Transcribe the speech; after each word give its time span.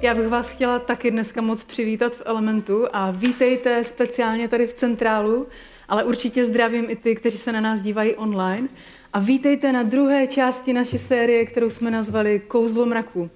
Já 0.00 0.14
bych 0.14 0.28
vás 0.28 0.48
chtěla 0.48 0.78
taky 0.78 1.10
dneska 1.10 1.40
moc 1.40 1.64
přivítat 1.64 2.14
v 2.14 2.22
Elementu 2.24 2.86
a 2.92 3.10
vítejte 3.10 3.84
speciálně 3.84 4.48
tady 4.48 4.66
v 4.66 4.72
Centrálu, 4.72 5.46
ale 5.88 6.04
určitě 6.04 6.44
zdravím 6.44 6.90
i 6.90 6.96
ty, 6.96 7.14
kteří 7.14 7.38
se 7.38 7.52
na 7.52 7.60
nás 7.60 7.80
dívají 7.80 8.14
online. 8.14 8.68
A 9.12 9.18
vítejte 9.18 9.72
na 9.72 9.82
druhé 9.82 10.26
části 10.26 10.72
naší 10.72 10.98
série, 10.98 11.46
kterou 11.46 11.70
jsme 11.70 11.90
nazvali 11.90 12.42
Kouzlo 12.48 12.86
mraku. 12.86 13.30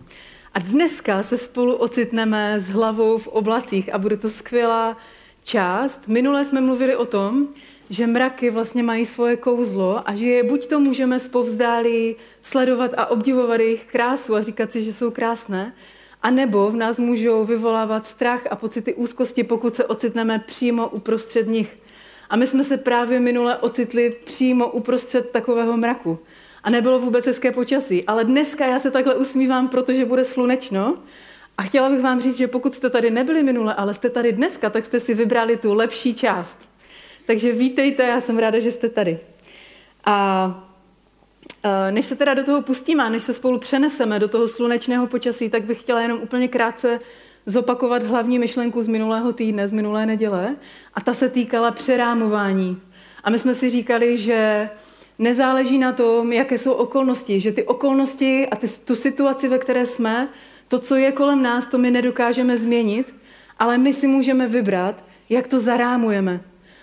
A 0.54 0.58
dneska 0.58 1.22
se 1.22 1.38
spolu 1.38 1.74
ocitneme 1.74 2.60
s 2.60 2.68
hlavou 2.68 3.18
v 3.18 3.28
oblacích 3.28 3.94
a 3.94 3.98
bude 3.98 4.16
to 4.16 4.30
skvělá 4.30 4.96
část. 5.44 6.00
Minule 6.06 6.44
jsme 6.44 6.60
mluvili 6.60 6.96
o 6.96 7.06
tom, 7.06 7.48
že 7.90 8.06
mraky 8.06 8.50
vlastně 8.50 8.82
mají 8.82 9.06
svoje 9.06 9.36
kouzlo 9.36 10.08
a 10.08 10.14
že 10.14 10.26
je 10.26 10.42
buď 10.42 10.66
to 10.66 10.80
můžeme 10.80 11.20
zpovzdálí 11.20 12.16
sledovat 12.42 12.90
a 12.96 13.06
obdivovat 13.06 13.60
jejich 13.60 13.84
krásu 13.84 14.34
a 14.34 14.42
říkat 14.42 14.72
si, 14.72 14.82
že 14.82 14.92
jsou 14.92 15.10
krásné, 15.10 15.72
a 16.22 16.30
nebo 16.30 16.70
v 16.70 16.76
nás 16.76 16.98
můžou 16.98 17.44
vyvolávat 17.44 18.06
strach 18.06 18.42
a 18.50 18.56
pocity 18.56 18.94
úzkosti, 18.94 19.44
pokud 19.44 19.74
se 19.74 19.84
ocitneme 19.84 20.38
přímo 20.38 20.88
uprostřed 20.88 21.46
nich. 21.46 21.76
A 22.30 22.36
my 22.36 22.46
jsme 22.46 22.64
se 22.64 22.76
právě 22.76 23.20
minule 23.20 23.56
ocitli 23.56 24.10
přímo 24.24 24.68
uprostřed 24.68 25.30
takového 25.30 25.76
mraku. 25.76 26.18
A 26.64 26.70
nebylo 26.70 26.98
vůbec 26.98 27.26
hezké 27.26 27.52
počasí. 27.52 28.04
Ale 28.04 28.24
dneska 28.24 28.66
já 28.66 28.78
se 28.78 28.90
takhle 28.90 29.14
usmívám, 29.14 29.68
protože 29.68 30.04
bude 30.04 30.24
slunečno. 30.24 30.96
A 31.58 31.62
chtěla 31.62 31.88
bych 31.88 32.00
vám 32.00 32.20
říct, 32.20 32.36
že 32.36 32.48
pokud 32.48 32.74
jste 32.74 32.90
tady 32.90 33.10
nebyli 33.10 33.42
minule, 33.42 33.74
ale 33.74 33.94
jste 33.94 34.10
tady 34.10 34.32
dneska, 34.32 34.70
tak 34.70 34.84
jste 34.84 35.00
si 35.00 35.14
vybrali 35.14 35.56
tu 35.56 35.74
lepší 35.74 36.14
část. 36.14 36.56
Takže 37.26 37.52
vítejte, 37.52 38.02
já 38.02 38.20
jsem 38.20 38.38
ráda, 38.38 38.58
že 38.58 38.70
jste 38.70 38.88
tady. 38.88 39.18
A 40.04 40.71
než 41.90 42.06
se 42.06 42.16
teda 42.16 42.34
do 42.34 42.44
toho 42.44 42.62
pustíme, 42.62 43.10
než 43.10 43.22
se 43.22 43.34
spolu 43.34 43.58
přeneseme 43.58 44.18
do 44.18 44.28
toho 44.28 44.48
slunečného 44.48 45.06
počasí, 45.06 45.50
tak 45.50 45.64
bych 45.64 45.80
chtěla 45.80 46.00
jenom 46.00 46.20
úplně 46.22 46.48
krátce 46.48 47.00
zopakovat 47.46 48.02
hlavní 48.02 48.38
myšlenku 48.38 48.82
z 48.82 48.86
minulého 48.86 49.32
týdne, 49.32 49.68
z 49.68 49.72
minulé 49.72 50.06
neděle. 50.06 50.56
A 50.94 51.00
ta 51.00 51.14
se 51.14 51.28
týkala 51.28 51.70
přerámování. 51.70 52.80
A 53.24 53.30
my 53.30 53.38
jsme 53.38 53.54
si 53.54 53.70
říkali, 53.70 54.16
že 54.16 54.70
nezáleží 55.18 55.78
na 55.78 55.92
tom, 55.92 56.32
jaké 56.32 56.58
jsou 56.58 56.72
okolnosti, 56.72 57.40
že 57.40 57.52
ty 57.52 57.62
okolnosti 57.62 58.48
a 58.48 58.56
ty, 58.56 58.68
tu 58.68 58.96
situaci, 58.96 59.48
ve 59.48 59.58
které 59.58 59.86
jsme, 59.86 60.28
to, 60.68 60.78
co 60.78 60.96
je 60.96 61.12
kolem 61.12 61.42
nás, 61.42 61.66
to 61.66 61.78
my 61.78 61.90
nedokážeme 61.90 62.58
změnit, 62.58 63.14
ale 63.58 63.78
my 63.78 63.94
si 63.94 64.06
můžeme 64.06 64.46
vybrat, 64.46 65.04
jak 65.28 65.48
to 65.48 65.60
zarámujeme. 65.60 66.40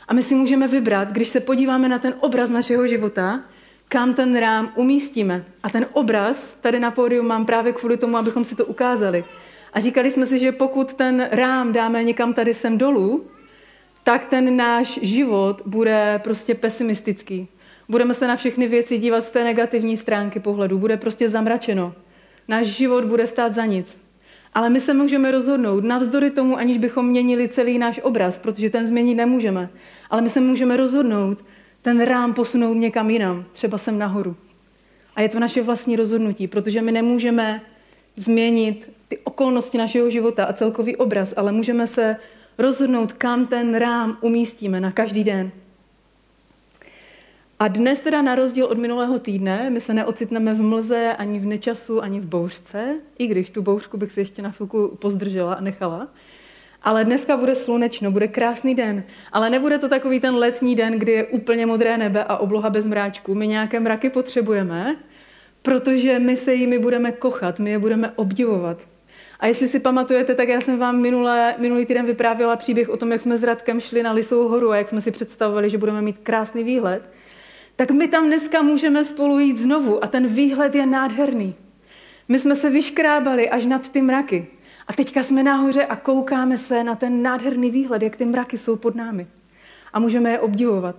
A 0.08 0.14
my 0.14 0.24
si 0.24 0.36
můžeme 0.36 0.68
vybrat, 0.68 1.12
když 1.12 1.30
se 1.30 1.40
podíváme 1.40 1.90
na 1.90 2.00
ten 2.00 2.14
obraz 2.20 2.50
našeho 2.50 2.88
života, 2.88 3.42
kam 3.90 4.14
ten 4.14 4.38
rám 4.38 4.72
umístíme. 4.76 5.46
A 5.64 5.70
ten 5.70 5.86
obraz 5.94 6.56
tady 6.62 6.80
na 6.80 6.92
pódiu 6.92 7.24
mám 7.24 7.46
právě 7.46 7.74
kvůli 7.74 7.98
tomu, 7.98 8.18
abychom 8.18 8.44
si 8.44 8.56
to 8.56 8.66
ukázali. 8.66 9.24
A 9.74 9.80
říkali 9.80 10.12
jsme 10.12 10.26
si, 10.26 10.40
že 10.40 10.52
pokud 10.52 10.94
ten 10.94 11.28
rám 11.32 11.74
dáme 11.74 12.04
někam 12.04 12.34
tady 12.34 12.54
sem 12.54 12.78
dolů, 12.78 13.26
tak 14.04 14.26
ten 14.26 14.58
náš 14.58 15.00
život 15.02 15.62
bude 15.66 16.20
prostě 16.24 16.56
pesimistický. 16.56 17.48
Budeme 17.90 18.14
se 18.14 18.28
na 18.28 18.36
všechny 18.36 18.68
věci 18.68 18.98
dívat 18.98 19.24
z 19.24 19.30
té 19.30 19.44
negativní 19.44 19.98
stránky 19.98 20.40
pohledu. 20.40 20.78
Bude 20.78 20.98
prostě 20.98 21.30
zamračeno. 21.30 21.94
Náš 22.48 22.66
život 22.66 23.06
bude 23.06 23.28
stát 23.28 23.56
za 23.56 23.66
nic. 23.66 23.98
Ale 24.54 24.70
my 24.70 24.82
se 24.82 24.94
můžeme 24.94 25.32
rozhodnout, 25.32 25.84
navzdory 25.84 26.30
tomu, 26.32 26.58
aniž 26.58 26.78
bychom 26.78 27.08
měnili 27.08 27.48
celý 27.48 27.78
náš 27.78 28.00
obraz, 28.04 28.38
protože 28.38 28.70
ten 28.70 28.88
změnit 28.88 29.16
nemůžeme. 29.16 29.70
Ale 30.10 30.22
my 30.22 30.30
se 30.30 30.40
můžeme 30.40 30.78
rozhodnout, 30.78 31.38
ten 31.82 32.02
rám 32.02 32.34
posunout 32.34 32.74
někam 32.74 33.10
jinam, 33.10 33.46
třeba 33.54 33.78
sem 33.78 34.00
nahoru. 34.00 34.36
A 35.16 35.22
je 35.22 35.30
to 35.30 35.40
naše 35.40 35.62
vlastní 35.62 35.96
rozhodnutí, 35.96 36.48
protože 36.48 36.82
my 36.82 36.92
nemůžeme 36.92 37.62
změnit 38.16 38.90
ty 39.08 39.18
okolnosti 39.18 39.78
našeho 39.78 40.10
života 40.10 40.46
a 40.46 40.54
celkový 40.54 40.96
obraz, 40.96 41.34
ale 41.38 41.52
můžeme 41.52 41.88
se 41.88 42.16
rozhodnout, 42.58 43.14
kam 43.14 43.48
ten 43.48 43.76
rám 43.76 44.18
umístíme 44.22 44.80
na 44.80 44.92
každý 44.92 45.24
den. 45.24 45.52
A 47.60 47.68
dnes 47.68 48.00
teda 48.00 48.22
na 48.22 48.36
rozdíl 48.36 48.66
od 48.66 48.78
minulého 48.78 49.20
týdne, 49.20 49.70
my 49.70 49.82
se 49.82 49.94
neocitneme 49.94 50.54
v 50.54 50.62
mlze, 50.62 51.16
ani 51.18 51.40
v 51.40 51.46
nečasu, 51.46 52.04
ani 52.04 52.20
v 52.20 52.26
bouřce, 52.26 52.96
i 53.18 53.28
když 53.28 53.50
tu 53.50 53.62
bouřku 53.62 53.98
bych 53.98 54.12
si 54.12 54.20
ještě 54.20 54.42
na 54.42 54.52
chvilku 54.52 54.98
pozdržela 55.02 55.54
a 55.54 55.62
nechala. 55.62 56.08
Ale 56.84 57.06
dneska 57.06 57.38
bude 57.38 57.56
slunečno, 57.56 58.12
bude 58.12 58.28
krásný 58.28 58.76
den. 58.76 59.04
Ale 59.32 59.50
nebude 59.50 59.78
to 59.78 59.90
takový 59.90 60.20
ten 60.20 60.36
letní 60.36 60.76
den, 60.76 61.00
kdy 61.00 61.12
je 61.12 61.26
úplně 61.26 61.66
modré 61.66 61.98
nebe 61.98 62.24
a 62.24 62.38
obloha 62.38 62.70
bez 62.70 62.86
mráčku. 62.86 63.36
My 63.36 63.48
nějaké 63.48 63.80
mraky 63.80 64.10
potřebujeme, 64.10 64.96
protože 65.62 66.20
my 66.20 66.38
se 66.38 66.54
jimi 66.54 66.80
budeme 66.80 67.12
kochat, 67.12 67.60
my 67.60 67.72
je 67.72 67.80
budeme 67.80 68.12
obdivovat. 68.16 68.78
A 69.40 69.48
jestli 69.48 69.68
si 69.68 69.80
pamatujete, 69.80 70.36
tak 70.36 70.50
já 70.50 70.62
jsem 70.62 70.80
vám 70.80 70.98
minulé, 70.98 71.56
minulý 71.58 71.86
týden 71.86 72.06
vyprávěla 72.06 72.56
příběh 72.56 72.90
o 72.90 72.98
tom, 72.98 73.12
jak 73.12 73.22
jsme 73.22 73.38
s 73.38 73.44
Radkem 73.44 73.80
šli 73.80 74.04
na 74.04 74.12
Lisou 74.12 74.48
horu 74.48 74.72
a 74.72 74.78
jak 74.78 74.88
jsme 74.88 75.02
si 75.02 75.12
představovali, 75.12 75.70
že 75.70 75.78
budeme 75.78 76.02
mít 76.02 76.18
krásný 76.18 76.64
výhled. 76.64 77.10
Tak 77.76 77.92
my 77.92 78.08
tam 78.08 78.28
dneska 78.28 78.62
můžeme 78.62 79.06
spolu 79.06 79.40
jít 79.40 79.58
znovu 79.58 80.04
a 80.04 80.08
ten 80.08 80.28
výhled 80.28 80.76
je 80.76 80.86
nádherný. 80.86 81.56
My 82.28 82.40
jsme 82.40 82.56
se 82.56 82.70
vyškrábali 82.70 83.50
až 83.50 83.66
nad 83.66 83.90
ty 83.90 84.02
mraky. 84.02 84.48
A 84.90 84.94
teďka 84.94 85.24
jsme 85.24 85.44
nahoře 85.44 85.86
a 85.86 85.96
koukáme 85.96 86.58
se 86.58 86.84
na 86.84 86.96
ten 86.96 87.22
nádherný 87.22 87.72
výhled, 87.72 88.02
jak 88.02 88.16
ty 88.16 88.26
mraky 88.26 88.58
jsou 88.58 88.76
pod 88.76 88.96
námi. 88.96 89.28
A 89.94 90.00
můžeme 90.00 90.32
je 90.32 90.40
obdivovat. 90.40 90.96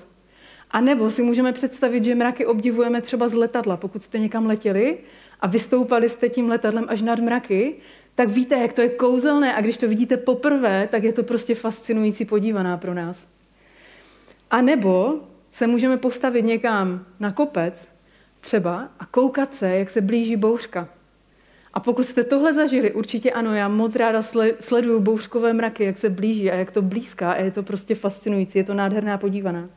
A 0.71 0.81
nebo 0.81 1.11
si 1.11 1.23
můžeme 1.23 1.53
představit, 1.53 2.05
že 2.05 2.15
mraky 2.15 2.47
obdivujeme 2.47 3.03
třeba 3.03 3.29
z 3.29 3.35
letadla. 3.35 3.77
Pokud 3.77 4.03
jste 4.03 4.19
někam 4.19 4.47
letěli 4.47 4.99
a 5.41 5.47
vystoupali 5.47 6.09
jste 6.09 6.29
tím 6.29 6.49
letadlem 6.49 6.85
až 6.89 7.03
nad 7.03 7.19
mraky, 7.19 7.75
tak 8.15 8.29
víte, 8.29 8.59
jak 8.59 8.73
to 8.73 8.81
je 8.81 8.89
kouzelné 8.89 9.55
a 9.55 9.61
když 9.61 9.77
to 9.77 9.89
vidíte 9.89 10.17
poprvé, 10.17 10.89
tak 10.91 11.03
je 11.03 11.13
to 11.13 11.23
prostě 11.23 11.55
fascinující 11.55 12.25
podívaná 12.25 12.77
pro 12.77 12.95
nás. 12.95 13.27
A 14.51 14.61
nebo 14.61 15.21
se 15.53 15.67
můžeme 15.67 15.97
postavit 15.97 16.45
někam 16.45 17.05
na 17.21 17.33
kopec 17.33 17.87
třeba 18.41 18.89
a 19.01 19.07
koukat 19.07 19.55
se, 19.55 19.69
jak 19.69 19.91
se 19.91 20.01
blíží 20.01 20.37
bouřka. 20.37 20.89
A 21.75 21.81
pokud 21.81 22.07
jste 22.07 22.25
tohle 22.25 22.55
zažili, 22.55 22.93
určitě 22.93 23.33
ano, 23.33 23.55
já 23.55 23.69
moc 23.69 23.97
ráda 23.97 24.23
sleduju 24.61 25.01
bouřkové 25.01 25.53
mraky, 25.53 25.85
jak 25.85 25.99
se 25.99 26.09
blíží 26.09 26.51
a 26.51 26.55
jak 26.55 26.71
to 26.71 26.83
blízká 26.83 27.33
a 27.33 27.41
je 27.41 27.51
to 27.51 27.63
prostě 27.63 27.95
fascinující, 27.95 28.59
je 28.59 28.65
to 28.65 28.75
nádherná 28.75 29.19
podívaná. 29.19 29.69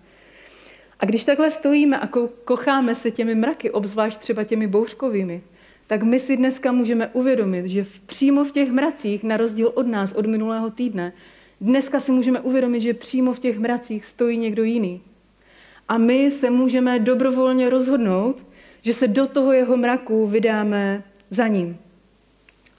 A 0.99 1.05
když 1.05 1.23
takhle 1.23 1.51
stojíme 1.51 1.99
a 1.99 2.09
kocháme 2.45 2.95
se 2.95 3.11
těmi 3.11 3.35
mraky, 3.35 3.71
obzvlášť 3.71 4.19
třeba 4.19 4.43
těmi 4.43 4.67
bouřkovými, 4.67 5.41
tak 5.87 6.03
my 6.03 6.19
si 6.19 6.37
dneska 6.37 6.71
můžeme 6.71 7.07
uvědomit, 7.07 7.67
že 7.67 7.85
přímo 8.05 8.45
v 8.45 8.51
těch 8.51 8.71
mracích, 8.71 9.23
na 9.23 9.37
rozdíl 9.37 9.71
od 9.75 9.87
nás, 9.87 10.11
od 10.11 10.25
minulého 10.25 10.69
týdne, 10.69 11.13
dneska 11.61 11.99
si 11.99 12.11
můžeme 12.11 12.39
uvědomit, 12.39 12.81
že 12.81 12.93
přímo 12.93 13.33
v 13.33 13.39
těch 13.39 13.59
mracích 13.59 14.05
stojí 14.05 14.37
někdo 14.37 14.63
jiný. 14.63 15.01
A 15.89 15.97
my 15.97 16.31
se 16.31 16.49
můžeme 16.49 16.99
dobrovolně 16.99 17.69
rozhodnout, 17.69 18.43
že 18.81 18.93
se 18.93 19.07
do 19.07 19.27
toho 19.27 19.53
jeho 19.53 19.77
mraku 19.77 20.27
vydáme 20.27 21.03
za 21.29 21.47
ním. 21.47 21.77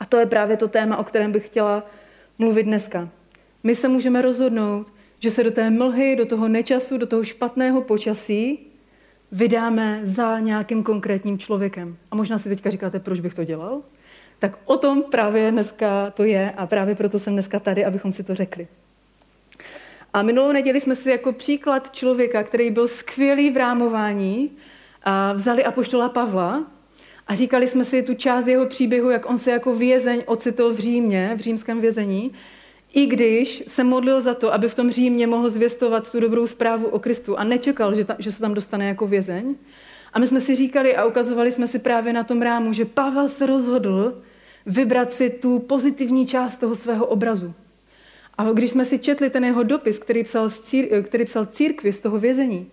A 0.01 0.05
to 0.05 0.17
je 0.17 0.27
právě 0.27 0.57
to 0.57 0.69
téma, 0.69 0.97
o 0.97 1.05
kterém 1.05 1.33
bych 1.33 1.47
chtěla 1.47 1.87
mluvit 2.39 2.63
dneska. 2.63 3.09
My 3.63 3.77
se 3.77 3.89
můžeme 3.89 4.23
rozhodnout, 4.23 4.87
že 5.21 5.31
se 5.31 5.45
do 5.45 5.51
té 5.51 5.71
mlhy, 5.71 6.17
do 6.17 6.27
toho 6.27 6.49
nečasu, 6.49 6.99
do 6.99 7.07
toho 7.07 7.25
špatného 7.25 7.83
počasí 7.83 8.67
vydáme 9.33 10.01
za 10.03 10.41
nějakým 10.41 10.83
konkrétním 10.83 11.39
člověkem. 11.39 11.97
A 12.11 12.17
možná 12.17 12.39
si 12.39 12.49
teďka 12.49 12.71
říkáte, 12.71 13.01
proč 13.01 13.21
bych 13.21 13.35
to 13.35 13.45
dělal? 13.45 13.83
Tak 14.39 14.59
o 14.65 14.77
tom 14.77 15.03
právě 15.03 15.51
dneska 15.51 16.11
to 16.11 16.25
je 16.25 16.51
a 16.57 16.67
právě 16.67 16.95
proto 16.95 17.19
jsem 17.19 17.33
dneska 17.33 17.61
tady, 17.61 17.85
abychom 17.85 18.13
si 18.13 18.23
to 18.23 18.35
řekli. 18.35 18.69
A 20.13 20.23
minulou 20.23 20.53
neděli 20.53 20.81
jsme 20.81 20.97
si 20.97 21.11
jako 21.11 21.33
příklad 21.33 21.93
člověka, 21.93 22.43
který 22.43 22.71
byl 22.71 22.89
skvělý 22.89 23.51
v 23.51 23.57
rámování, 23.57 24.51
a 25.05 25.33
vzali 25.33 25.65
apoštola 25.65 26.09
Pavla 26.09 26.65
a 27.27 27.35
říkali 27.35 27.67
jsme 27.67 27.85
si 27.85 28.03
tu 28.03 28.15
část 28.15 28.47
jeho 28.47 28.67
příběhu, 28.67 29.11
jak 29.11 29.31
on 29.31 29.39
se 29.39 29.51
jako 29.51 29.75
vězeň 29.75 30.23
ocitl 30.27 30.73
v 30.73 30.79
Římě, 30.79 31.33
v 31.37 31.41
římském 31.41 31.81
vězení, 31.81 32.33
i 32.95 33.07
když 33.07 33.63
se 33.67 33.85
modlil 33.85 34.21
za 34.21 34.35
to, 34.35 34.55
aby 34.55 34.69
v 34.69 34.75
tom 34.75 34.91
Římě 34.91 35.27
mohl 35.27 35.51
zvěstovat 35.51 36.11
tu 36.11 36.21
dobrou 36.21 36.47
zprávu 36.47 36.87
o 36.87 36.99
Kristu 36.99 37.39
a 37.39 37.45
nečekal, 37.45 37.95
že, 37.95 38.05
ta, 38.05 38.17
že 38.19 38.33
se 38.33 38.41
tam 38.41 38.55
dostane 38.55 38.89
jako 38.89 39.07
vězeň. 39.07 39.55
A 40.13 40.19
my 40.19 40.27
jsme 40.27 40.41
si 40.41 40.55
říkali 40.55 40.97
a 40.97 41.05
ukazovali 41.05 41.51
jsme 41.51 41.69
si 41.69 41.79
právě 41.79 42.13
na 42.13 42.25
tom 42.25 42.43
rámu, 42.43 42.73
že 42.73 42.85
Pavel 42.85 43.29
se 43.29 43.47
rozhodl 43.47 44.23
vybrat 44.67 45.13
si 45.13 45.31
tu 45.31 45.59
pozitivní 45.59 46.27
část 46.27 46.57
toho 46.57 46.75
svého 46.75 47.07
obrazu. 47.07 47.55
A 48.39 48.53
když 48.53 48.71
jsme 48.71 48.85
si 48.85 48.99
četli 48.99 49.31
ten 49.31 49.45
jeho 49.45 49.63
dopis, 49.63 49.99
který 49.99 50.25
psal, 50.25 50.51
cír, 50.51 51.03
který 51.03 51.25
psal 51.25 51.47
církvi 51.47 51.93
z 51.93 51.99
toho 51.99 52.19
vězení, 52.19 52.67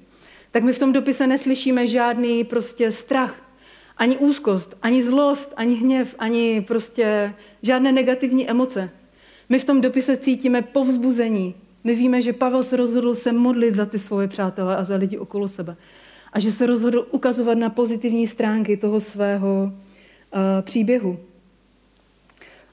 tak 0.52 0.64
my 0.64 0.74
v 0.74 0.80
tom 0.80 0.94
dopise 0.94 1.28
neslyšíme 1.28 1.88
žádný 1.88 2.44
prostě 2.44 2.92
strach, 2.92 3.36
ani 3.98 4.18
úzkost, 4.18 4.78
ani 4.82 5.04
zlost, 5.04 5.54
ani 5.56 5.76
hněv, 5.76 6.16
ani 6.20 6.62
prostě 6.68 7.34
žádné 7.62 7.92
negativní 7.92 8.50
emoce. 8.50 8.90
My 9.50 9.60
v 9.60 9.66
tom 9.66 9.82
dopise 9.82 10.18
cítíme 10.18 10.62
povzbuzení. 10.62 11.56
My 11.84 11.96
víme, 11.96 12.22
že 12.22 12.34
Pavel 12.34 12.64
se 12.64 12.78
rozhodl 12.78 13.16
se 13.16 13.32
modlit 13.32 13.76
za 13.76 13.86
ty 13.86 14.00
svoje 14.00 14.28
přátele 14.28 14.78
a 14.78 14.84
za 14.84 14.96
lidi 14.96 15.18
okolo 15.18 15.48
sebe. 15.48 15.76
A 16.34 16.40
že 16.40 16.52
se 16.52 16.66
rozhodl 16.66 17.08
ukazovat 17.12 17.58
na 17.58 17.70
pozitivní 17.70 18.28
stránky 18.28 18.78
toho 18.78 19.00
svého 19.00 19.64
uh, 19.64 20.40
příběhu. 20.62 21.20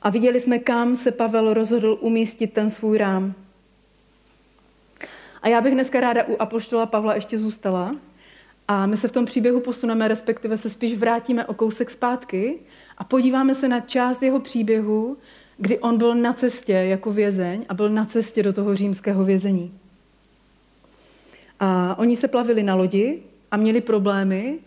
A 0.02 0.10
viděli 0.10 0.40
jsme, 0.40 0.58
kam 0.58 0.96
se 0.96 1.10
Pavel 1.10 1.54
rozhodl 1.54 1.98
umístit 2.00 2.52
ten 2.52 2.70
svůj 2.70 2.98
rám. 2.98 3.34
A 5.42 5.48
já 5.48 5.60
bych 5.60 5.74
dneska 5.74 6.00
ráda 6.00 6.24
u 6.24 6.36
Apoštola 6.38 6.86
Pavla 6.86 7.14
ještě 7.14 7.38
zůstala. 7.38 7.96
A 8.68 8.86
my 8.86 8.96
se 8.96 9.08
v 9.08 9.12
tom 9.12 9.24
příběhu 9.24 9.60
posuneme, 9.60 10.08
respektive 10.08 10.56
se 10.56 10.70
spíš 10.70 10.98
vrátíme 10.98 11.46
o 11.46 11.54
kousek 11.54 11.90
zpátky 11.90 12.58
a 12.98 13.04
podíváme 13.04 13.54
se 13.54 13.68
na 13.68 13.80
část 13.80 14.22
jeho 14.22 14.40
příběhu, 14.40 15.16
kdy 15.56 15.78
on 15.78 15.98
byl 15.98 16.14
na 16.14 16.32
cestě 16.32 16.72
jako 16.72 17.12
vězeň 17.12 17.64
a 17.68 17.74
byl 17.74 17.88
na 17.90 18.04
cestě 18.04 18.42
do 18.42 18.52
toho 18.52 18.76
římského 18.76 19.24
vězení. 19.24 19.72
A 21.60 21.98
oni 21.98 22.16
se 22.16 22.28
plavili 22.28 22.62
na 22.62 22.74
lodi 22.74 23.22
a 23.50 23.56
měli 23.56 23.80
problémy. 23.80 24.58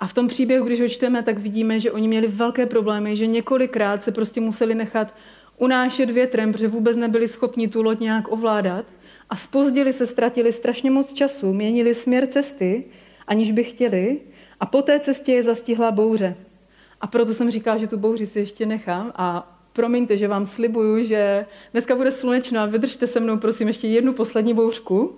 A 0.00 0.06
v 0.06 0.14
tom 0.14 0.28
příběhu, 0.28 0.66
když 0.66 0.80
ho 0.80 0.88
čteme, 0.88 1.22
tak 1.22 1.38
vidíme, 1.38 1.80
že 1.80 1.92
oni 1.92 2.08
měli 2.08 2.26
velké 2.26 2.66
problémy, 2.66 3.16
že 3.16 3.26
několikrát 3.26 4.02
se 4.02 4.12
prostě 4.12 4.40
museli 4.40 4.74
nechat 4.74 5.14
unášet 5.56 6.10
větrem, 6.10 6.52
protože 6.52 6.68
vůbec 6.68 6.96
nebyli 6.96 7.28
schopni 7.28 7.68
tu 7.68 7.82
loď 7.82 8.00
nějak 8.00 8.28
ovládat. 8.28 8.84
A 9.30 9.36
spozdili 9.36 9.92
se, 9.92 10.06
ztratili 10.06 10.52
strašně 10.52 10.90
moc 10.90 11.12
času, 11.12 11.52
měnili 11.52 11.94
směr 11.94 12.26
cesty, 12.26 12.84
aniž 13.28 13.52
by 13.52 13.64
chtěli. 13.64 14.18
A 14.60 14.66
po 14.66 14.82
té 14.82 15.00
cestě 15.00 15.32
je 15.32 15.42
zastihla 15.42 15.90
bouře. 15.90 16.34
A 17.00 17.06
proto 17.06 17.34
jsem 17.34 17.50
říkala, 17.50 17.78
že 17.78 17.86
tu 17.86 17.96
bouři 17.96 18.26
si 18.26 18.38
ještě 18.38 18.66
nechám 18.66 19.12
a 19.16 19.54
promiňte, 19.72 20.16
že 20.16 20.28
vám 20.28 20.46
slibuju, 20.46 21.02
že 21.02 21.46
dneska 21.72 21.96
bude 21.96 22.12
slunečno 22.12 22.60
a 22.60 22.66
vydržte 22.66 23.06
se 23.06 23.20
mnou, 23.20 23.36
prosím, 23.36 23.68
ještě 23.68 23.88
jednu 23.88 24.12
poslední 24.12 24.54
bouřku. 24.54 25.12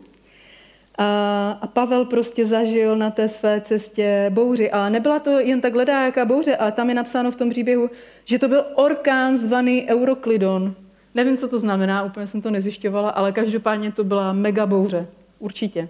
A, 0.98 1.58
a 1.60 1.66
Pavel 1.66 2.04
prostě 2.04 2.46
zažil 2.46 2.96
na 2.96 3.10
té 3.10 3.28
své 3.28 3.60
cestě 3.60 4.26
bouři. 4.30 4.70
A 4.70 4.88
nebyla 4.88 5.18
to 5.18 5.30
jen 5.30 5.60
tak 5.60 5.74
jaká 5.86 6.24
bouře, 6.24 6.56
ale 6.56 6.72
tam 6.72 6.88
je 6.88 6.94
napsáno 6.94 7.30
v 7.30 7.36
tom 7.36 7.50
příběhu, 7.50 7.90
že 8.24 8.38
to 8.38 8.48
byl 8.48 8.64
orkán 8.74 9.38
zvaný 9.38 9.86
Euroklidon. 9.88 10.74
Nevím, 11.14 11.36
co 11.36 11.48
to 11.48 11.58
znamená, 11.58 12.02
úplně 12.02 12.26
jsem 12.26 12.42
to 12.42 12.50
nezjišťovala, 12.50 13.10
ale 13.10 13.32
každopádně 13.32 13.92
to 13.92 14.04
byla 14.04 14.32
mega 14.32 14.66
bouře. 14.66 15.06
Určitě. 15.38 15.88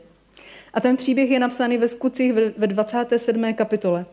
A 0.74 0.80
ten 0.80 0.96
příběh 0.96 1.30
je 1.30 1.38
napsaný 1.38 1.78
ve 1.78 1.88
skutcích 1.88 2.32
ve 2.32 2.66
27. 2.66 3.54
kapitole. 3.54 4.06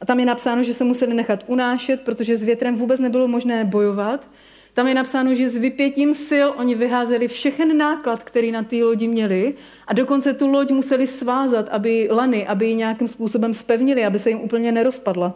A 0.00 0.06
tam 0.06 0.20
je 0.20 0.26
napsáno, 0.26 0.62
že 0.62 0.74
se 0.74 0.84
museli 0.84 1.14
nechat 1.14 1.44
unášet, 1.46 2.00
protože 2.00 2.36
s 2.36 2.42
větrem 2.42 2.74
vůbec 2.74 3.00
nebylo 3.00 3.28
možné 3.28 3.64
bojovat. 3.64 4.28
Tam 4.74 4.86
je 4.86 4.94
napsáno, 4.94 5.34
že 5.34 5.48
s 5.48 5.56
vypětím 5.56 6.14
sil 6.28 6.48
oni 6.56 6.74
vyházeli 6.74 7.28
všechen 7.28 7.78
náklad, 7.78 8.22
který 8.22 8.52
na 8.52 8.62
té 8.62 8.76
lodi 8.76 9.08
měli 9.08 9.54
a 9.86 9.92
dokonce 9.92 10.32
tu 10.32 10.48
loď 10.48 10.70
museli 10.70 11.06
svázat, 11.06 11.68
aby 11.68 12.08
lany, 12.10 12.46
aby 12.46 12.66
ji 12.66 12.74
nějakým 12.74 13.08
způsobem 13.08 13.54
spevnili, 13.54 14.04
aby 14.04 14.18
se 14.18 14.28
jim 14.28 14.40
úplně 14.40 14.72
nerozpadla. 14.72 15.34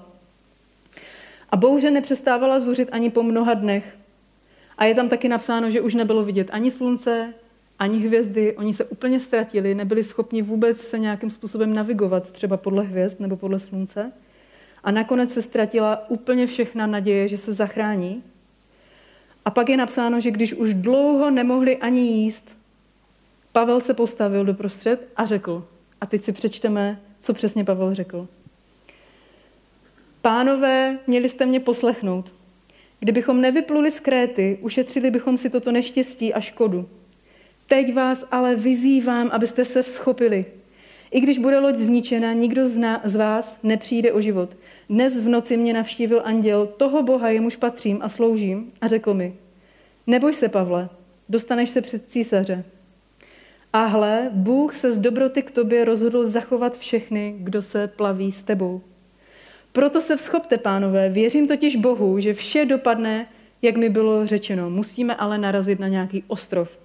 A 1.51 1.57
bouře 1.57 1.91
nepřestávala 1.91 2.59
zuřit 2.59 2.89
ani 2.93 3.11
po 3.11 3.23
mnoha 3.23 3.55
dnech. 3.55 3.97
A 4.79 4.85
je 4.85 4.95
tam 4.95 5.09
taky 5.09 5.29
napsáno, 5.29 5.71
že 5.71 5.81
už 5.81 5.95
nebylo 5.95 6.25
vidět 6.25 6.49
ani 6.51 6.71
slunce, 6.71 7.35
ani 7.79 7.99
hvězdy. 7.99 8.57
Oni 8.57 8.75
se 8.75 8.85
úplně 8.85 9.21
ztratili, 9.21 9.75
nebyli 9.75 10.03
schopni 10.03 10.43
vůbec 10.43 10.81
se 10.81 10.99
nějakým 10.99 11.31
způsobem 11.31 11.75
navigovat, 11.75 12.31
třeba 12.31 12.57
podle 12.57 12.85
hvězd 12.85 13.21
nebo 13.21 13.37
podle 13.37 13.59
slunce. 13.59 14.13
A 14.85 14.91
nakonec 14.91 15.33
se 15.33 15.43
ztratila 15.43 16.11
úplně 16.11 16.47
všechna 16.47 16.87
naděje, 16.87 17.29
že 17.29 17.39
se 17.39 17.53
zachrání. 17.53 18.23
A 19.45 19.51
pak 19.51 19.69
je 19.69 19.77
napsáno, 19.77 20.21
že 20.21 20.31
když 20.31 20.55
už 20.55 20.75
dlouho 20.75 21.31
nemohli 21.31 21.77
ani 21.77 22.01
jíst, 22.01 22.49
Pavel 23.53 23.81
se 23.81 23.95
postavil 23.95 24.45
do 24.45 24.55
prostřed 24.55 25.09
a 25.17 25.25
řekl, 25.25 25.67
a 26.01 26.07
teď 26.07 26.25
si 26.25 26.33
přečteme, 26.33 27.01
co 27.21 27.35
přesně 27.35 27.65
Pavel 27.65 27.95
řekl. 27.95 28.29
Pánové, 30.23 30.99
měli 31.07 31.29
jste 31.29 31.47
mě 31.47 31.61
poslechnout. 31.61 32.33
Kdybychom 33.01 33.41
nevypluli 33.41 33.91
z 33.91 34.01
Kréty, 34.01 34.59
ušetřili 34.61 35.11
bychom 35.11 35.37
si 35.37 35.51
toto 35.51 35.73
neštěstí 35.73 36.35
a 36.35 36.41
škodu. 36.41 36.89
Teď 37.73 37.95
vás 37.95 38.25
ale 38.31 38.57
vyzývám, 38.57 39.31
abyste 39.33 39.65
se 39.65 39.83
vzchopili. 39.83 40.45
I 41.11 41.21
když 41.21 41.39
bude 41.39 41.59
loď 41.59 41.77
zničena, 41.77 42.33
nikdo 42.33 42.69
z, 43.05 43.15
vás 43.17 43.57
nepřijde 43.63 44.13
o 44.13 44.21
život. 44.21 44.57
Dnes 44.89 45.21
v 45.21 45.29
noci 45.29 45.57
mě 45.57 45.73
navštívil 45.73 46.23
anděl 46.25 46.67
toho 46.67 47.03
Boha, 47.03 47.29
jemuž 47.29 47.57
patřím 47.57 47.99
a 48.03 48.09
sloužím, 48.09 48.73
a 48.81 48.87
řekl 48.87 49.15
mi, 49.15 49.35
neboj 50.07 50.35
se, 50.35 50.49
Pavle, 50.49 50.89
dostaneš 51.29 51.71
se 51.71 51.81
před 51.81 52.03
císaře. 52.09 52.65
A 53.73 53.85
hle, 53.85 54.31
Bůh 54.33 54.75
se 54.75 54.93
z 54.93 54.99
dobroty 54.99 55.43
k 55.43 55.51
tobě 55.51 55.85
rozhodl 55.85 56.27
zachovat 56.27 56.79
všechny, 56.79 57.35
kdo 57.39 57.63
se 57.63 57.87
plaví 57.87 58.33
s 58.33 58.43
tebou. 58.43 58.81
Proto 59.73 60.01
se 60.01 60.17
vzchopte, 60.17 60.59
pánové, 60.59 61.09
věřím 61.09 61.49
totiž 61.49 61.77
Bohu, 61.77 62.21
že 62.21 62.35
vše 62.35 62.65
dopadne, 62.65 63.27
jak 63.63 63.77
mi 63.77 63.89
bylo 63.89 64.27
řečeno. 64.27 64.71
Musíme 64.71 65.17
ale 65.17 65.39
narazit 65.39 65.81
na 65.81 65.89
nějaký 65.89 66.25
ostrov. 66.29 66.79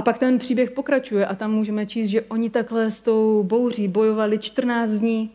A 0.00 0.02
pak 0.02 0.18
ten 0.18 0.38
příběh 0.38 0.70
pokračuje 0.70 1.26
a 1.26 1.34
tam 1.34 1.52
můžeme 1.52 1.86
číst, 1.86 2.08
že 2.08 2.22
oni 2.22 2.50
takhle 2.50 2.90
s 2.90 3.00
tou 3.00 3.42
bouří 3.42 3.88
bojovali 3.88 4.38
14 4.38 4.90
dní. 4.90 5.30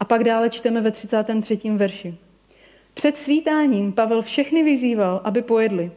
A 0.00 0.04
pak 0.04 0.24
dále 0.24 0.50
čteme 0.50 0.80
ve 0.80 0.90
33. 0.90 1.60
verši. 1.70 2.14
Před 2.94 3.16
svítáním 3.16 3.92
Pavel 3.92 4.22
všechny 4.22 4.62
vyzýval, 4.62 5.20
aby 5.24 5.42
pojedli. 5.42 5.90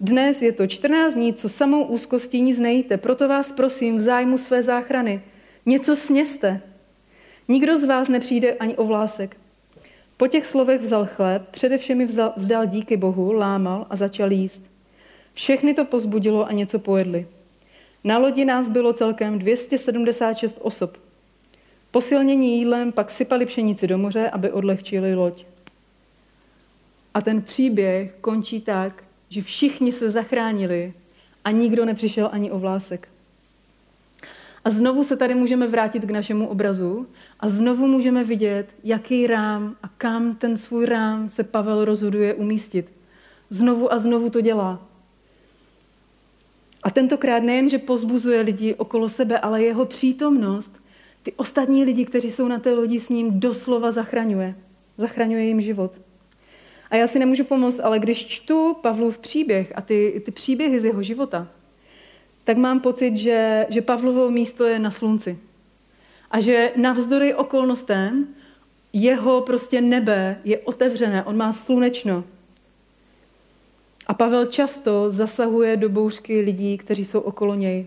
Dnes 0.00 0.42
je 0.42 0.52
to 0.52 0.66
14 0.66 1.14
dní, 1.14 1.34
co 1.34 1.48
samou 1.48 1.84
úzkostí 1.84 2.40
nic 2.40 2.58
nejíte, 2.58 2.96
proto 2.96 3.28
vás 3.28 3.52
prosím 3.52 3.96
v 3.96 4.00
zájmu 4.00 4.38
své 4.38 4.62
záchrany. 4.62 5.22
Něco 5.66 5.96
sněste. 5.96 6.60
Nikdo 7.48 7.78
z 7.78 7.84
vás 7.84 8.08
nepřijde 8.08 8.52
ani 8.52 8.76
o 8.76 8.84
vlásek. 8.84 9.36
Po 10.16 10.26
těch 10.26 10.46
slovech 10.46 10.80
vzal 10.80 11.06
chléb, 11.06 11.48
především 11.50 12.06
vzal, 12.06 12.32
vzdal 12.36 12.66
díky 12.66 12.96
Bohu, 12.96 13.32
lámal 13.32 13.86
a 13.90 13.96
začal 13.96 14.32
jíst. 14.32 14.71
Všechny 15.34 15.74
to 15.74 15.84
pozbudilo 15.84 16.46
a 16.46 16.52
něco 16.52 16.78
pojedli. 16.78 17.26
Na 18.04 18.18
lodi 18.18 18.44
nás 18.44 18.68
bylo 18.68 18.92
celkem 18.92 19.38
276 19.38 20.58
osob. 20.60 20.96
Posilnění 21.90 22.58
jídlem 22.58 22.92
pak 22.92 23.10
sypali 23.10 23.46
pšenici 23.46 23.86
do 23.86 23.98
moře, 23.98 24.30
aby 24.30 24.52
odlehčili 24.52 25.14
loď. 25.14 25.44
A 27.14 27.20
ten 27.20 27.42
příběh 27.42 28.14
končí 28.20 28.60
tak, 28.60 29.04
že 29.28 29.42
všichni 29.42 29.92
se 29.92 30.10
zachránili 30.10 30.92
a 31.44 31.50
nikdo 31.50 31.84
nepřišel 31.84 32.28
ani 32.32 32.50
o 32.50 32.58
vlásek. 32.58 33.08
A 34.64 34.70
znovu 34.70 35.04
se 35.04 35.16
tady 35.16 35.34
můžeme 35.34 35.66
vrátit 35.66 36.02
k 36.02 36.10
našemu 36.10 36.48
obrazu 36.48 37.06
a 37.40 37.48
znovu 37.48 37.86
můžeme 37.86 38.24
vidět, 38.24 38.66
jaký 38.84 39.26
rám 39.26 39.76
a 39.82 39.88
kam 39.88 40.34
ten 40.34 40.58
svůj 40.58 40.86
rám 40.86 41.28
se 41.28 41.44
Pavel 41.44 41.84
rozhoduje 41.84 42.34
umístit. 42.34 42.92
Znovu 43.50 43.92
a 43.92 43.98
znovu 43.98 44.30
to 44.30 44.40
dělá. 44.40 44.91
A 46.82 46.90
tentokrát 46.90 47.42
nejen, 47.42 47.68
že 47.68 47.78
pozbuzuje 47.78 48.40
lidi 48.40 48.74
okolo 48.74 49.08
sebe, 49.08 49.38
ale 49.38 49.62
jeho 49.62 49.84
přítomnost 49.84 50.70
ty 51.22 51.32
ostatní 51.32 51.84
lidi, 51.84 52.04
kteří 52.04 52.30
jsou 52.30 52.48
na 52.48 52.58
té 52.58 52.74
lodi 52.74 53.00
s 53.00 53.08
ním, 53.08 53.40
doslova 53.40 53.90
zachraňuje. 53.90 54.54
Zachraňuje 54.98 55.44
jim 55.44 55.60
život. 55.60 55.98
A 56.90 56.96
já 56.96 57.06
si 57.06 57.18
nemůžu 57.18 57.44
pomoct, 57.44 57.80
ale 57.80 57.98
když 57.98 58.26
čtu 58.26 58.76
Pavlův 58.82 59.18
příběh 59.18 59.72
a 59.74 59.80
ty, 59.80 60.22
ty 60.24 60.30
příběhy 60.30 60.80
z 60.80 60.84
jeho 60.84 61.02
života, 61.02 61.48
tak 62.44 62.56
mám 62.56 62.80
pocit, 62.80 63.16
že, 63.16 63.66
že 63.70 63.82
Pavlovo 63.82 64.30
místo 64.30 64.64
je 64.64 64.78
na 64.78 64.90
slunci. 64.90 65.38
A 66.30 66.40
že 66.40 66.72
navzdory 66.76 67.34
okolnostem 67.34 68.26
jeho 68.92 69.40
prostě 69.40 69.80
nebe 69.80 70.40
je 70.44 70.58
otevřené, 70.58 71.24
on 71.24 71.36
má 71.36 71.52
slunečno. 71.52 72.24
A 74.06 74.14
Pavel 74.14 74.46
často 74.46 75.10
zasahuje 75.10 75.76
do 75.76 75.88
bouřky 75.88 76.40
lidí, 76.40 76.78
kteří 76.78 77.04
jsou 77.04 77.20
okolo 77.20 77.54
něj. 77.54 77.86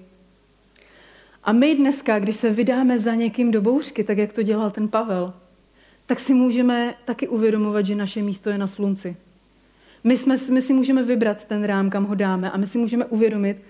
A 1.44 1.52
my 1.52 1.76
dneska, 1.76 2.20
když 2.20 2.36
se 2.36 2.50
vydáme 2.50 3.00
za 3.00 3.16
někým 3.16 3.52
do 3.52 3.62
bouřky, 3.62 4.04
tak 4.04 4.18
jak 4.18 4.34
to 4.34 4.44
dělal 4.44 4.72
ten 4.72 4.88
Pavel, 4.88 5.34
tak 6.06 6.20
si 6.20 6.34
můžeme 6.34 6.96
taky 7.06 7.28
uvědomovat, 7.28 7.86
že 7.86 7.96
naše 7.96 8.22
místo 8.22 8.50
je 8.50 8.58
na 8.58 8.68
slunci. 8.68 9.16
My, 10.04 10.18
jsme, 10.18 10.38
my 10.50 10.62
si 10.62 10.74
můžeme 10.74 11.04
vybrat 11.04 11.46
ten 11.46 11.64
rám, 11.64 11.90
kam 11.90 12.06
ho 12.06 12.16
dáme 12.16 12.52
a 12.52 12.58
my 12.58 12.68
si 12.68 12.78
můžeme 12.78 13.06
uvědomit, 13.06 13.62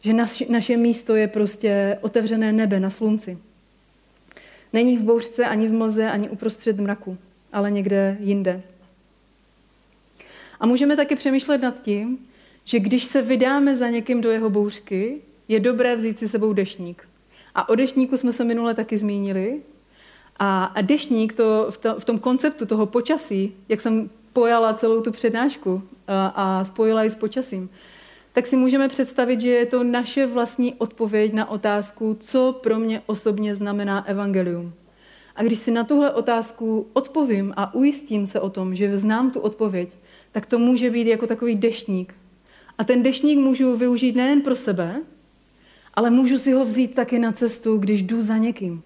že 0.00 0.12
naš, 0.12 0.40
naše 0.48 0.76
místo 0.76 1.16
je 1.16 1.28
prostě 1.28 1.98
otevřené 2.00 2.52
nebe 2.52 2.80
na 2.80 2.90
slunci. 2.90 3.38
Není 4.72 4.98
v 4.98 5.02
bouřce, 5.02 5.44
ani 5.44 5.68
v 5.68 5.72
mlze, 5.72 6.10
ani 6.10 6.28
uprostřed 6.28 6.80
mraku, 6.80 7.18
ale 7.52 7.70
někde 7.70 8.16
jinde. 8.20 8.62
A 10.64 10.66
můžeme 10.66 10.96
taky 10.96 11.16
přemýšlet 11.16 11.62
nad 11.62 11.82
tím, 11.82 12.18
že 12.64 12.78
když 12.78 13.04
se 13.04 13.22
vydáme 13.22 13.76
za 13.76 13.88
někým 13.88 14.20
do 14.20 14.30
jeho 14.30 14.50
bouřky, 14.50 15.20
je 15.48 15.60
dobré 15.60 15.96
vzít 15.96 16.18
si 16.18 16.28
sebou 16.28 16.52
deštník. 16.52 17.08
A 17.54 17.68
o 17.68 17.74
deštníku 17.74 18.16
jsme 18.16 18.32
se 18.32 18.44
minule 18.44 18.74
taky 18.74 18.98
zmínili. 18.98 19.62
A, 20.38 20.74
v, 21.70 21.78
to, 21.78 21.96
v 21.98 22.04
tom 22.04 22.18
konceptu 22.18 22.66
toho 22.66 22.86
počasí, 22.86 23.54
jak 23.68 23.80
jsem 23.80 24.10
pojala 24.32 24.74
celou 24.74 25.00
tu 25.00 25.12
přednášku 25.12 25.82
a, 26.08 26.26
a 26.26 26.64
spojila 26.64 27.04
ji 27.04 27.10
s 27.10 27.14
počasím, 27.14 27.70
tak 28.32 28.46
si 28.46 28.56
můžeme 28.56 28.88
představit, 28.88 29.40
že 29.40 29.50
je 29.50 29.66
to 29.66 29.84
naše 29.84 30.26
vlastní 30.26 30.74
odpověď 30.74 31.32
na 31.32 31.50
otázku, 31.50 32.16
co 32.20 32.60
pro 32.62 32.78
mě 32.78 33.02
osobně 33.06 33.54
znamená 33.54 34.08
evangelium. 34.08 34.72
A 35.36 35.42
když 35.42 35.58
si 35.58 35.70
na 35.70 35.84
tuhle 35.84 36.10
otázku 36.10 36.86
odpovím 36.92 37.52
a 37.56 37.74
ujistím 37.74 38.26
se 38.26 38.40
o 38.40 38.50
tom, 38.50 38.74
že 38.74 38.96
znám 38.96 39.30
tu 39.30 39.40
odpověď, 39.40 39.88
tak 40.34 40.46
to 40.46 40.58
může 40.58 40.90
být 40.90 41.06
jako 41.06 41.26
takový 41.26 41.54
deštník. 41.54 42.14
A 42.78 42.84
ten 42.84 43.02
deštník 43.02 43.38
můžu 43.38 43.76
využít 43.76 44.16
nejen 44.16 44.42
pro 44.42 44.56
sebe, 44.56 45.02
ale 45.94 46.10
můžu 46.10 46.38
si 46.38 46.52
ho 46.52 46.64
vzít 46.64 46.94
taky 46.94 47.18
na 47.18 47.32
cestu, 47.32 47.78
když 47.78 48.02
jdu 48.02 48.22
za 48.22 48.36
někým. 48.36 48.82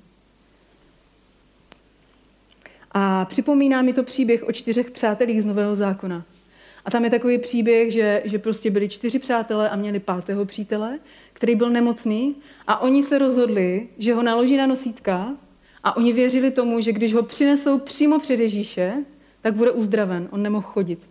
A 2.93 3.25
připomíná 3.25 3.83
mi 3.83 3.93
to 3.93 4.03
příběh 4.03 4.49
o 4.49 4.53
čtyřech 4.53 4.91
přátelích 4.91 5.43
z 5.43 5.45
Nového 5.45 5.77
zákona. 5.77 6.25
A 6.85 6.91
tam 6.91 7.05
je 7.05 7.11
takový 7.11 7.39
příběh, 7.39 7.93
že, 7.93 8.23
že 8.25 8.39
prostě 8.39 8.71
byli 8.71 8.89
čtyři 8.89 9.19
přátelé 9.19 9.71
a 9.71 9.77
měli 9.77 10.01
pátého 10.01 10.45
přítele, 10.45 10.99
který 11.33 11.55
byl 11.55 11.71
nemocný 11.71 12.37
a 12.67 12.81
oni 12.81 13.03
se 13.03 13.19
rozhodli, 13.19 13.89
že 13.99 14.15
ho 14.15 14.23
naloží 14.23 14.57
na 14.57 14.67
nosítka 14.67 15.35
a 15.85 15.97
oni 15.97 16.13
věřili 16.13 16.51
tomu, 16.51 16.81
že 16.81 16.93
když 16.93 17.15
ho 17.15 17.23
přinesou 17.23 17.79
přímo 17.79 18.19
před 18.19 18.41
Ježíše, 18.41 18.93
tak 19.43 19.55
bude 19.55 19.71
uzdraven, 19.71 20.29
on 20.31 20.43
nemohl 20.43 20.67
chodit. 20.67 21.08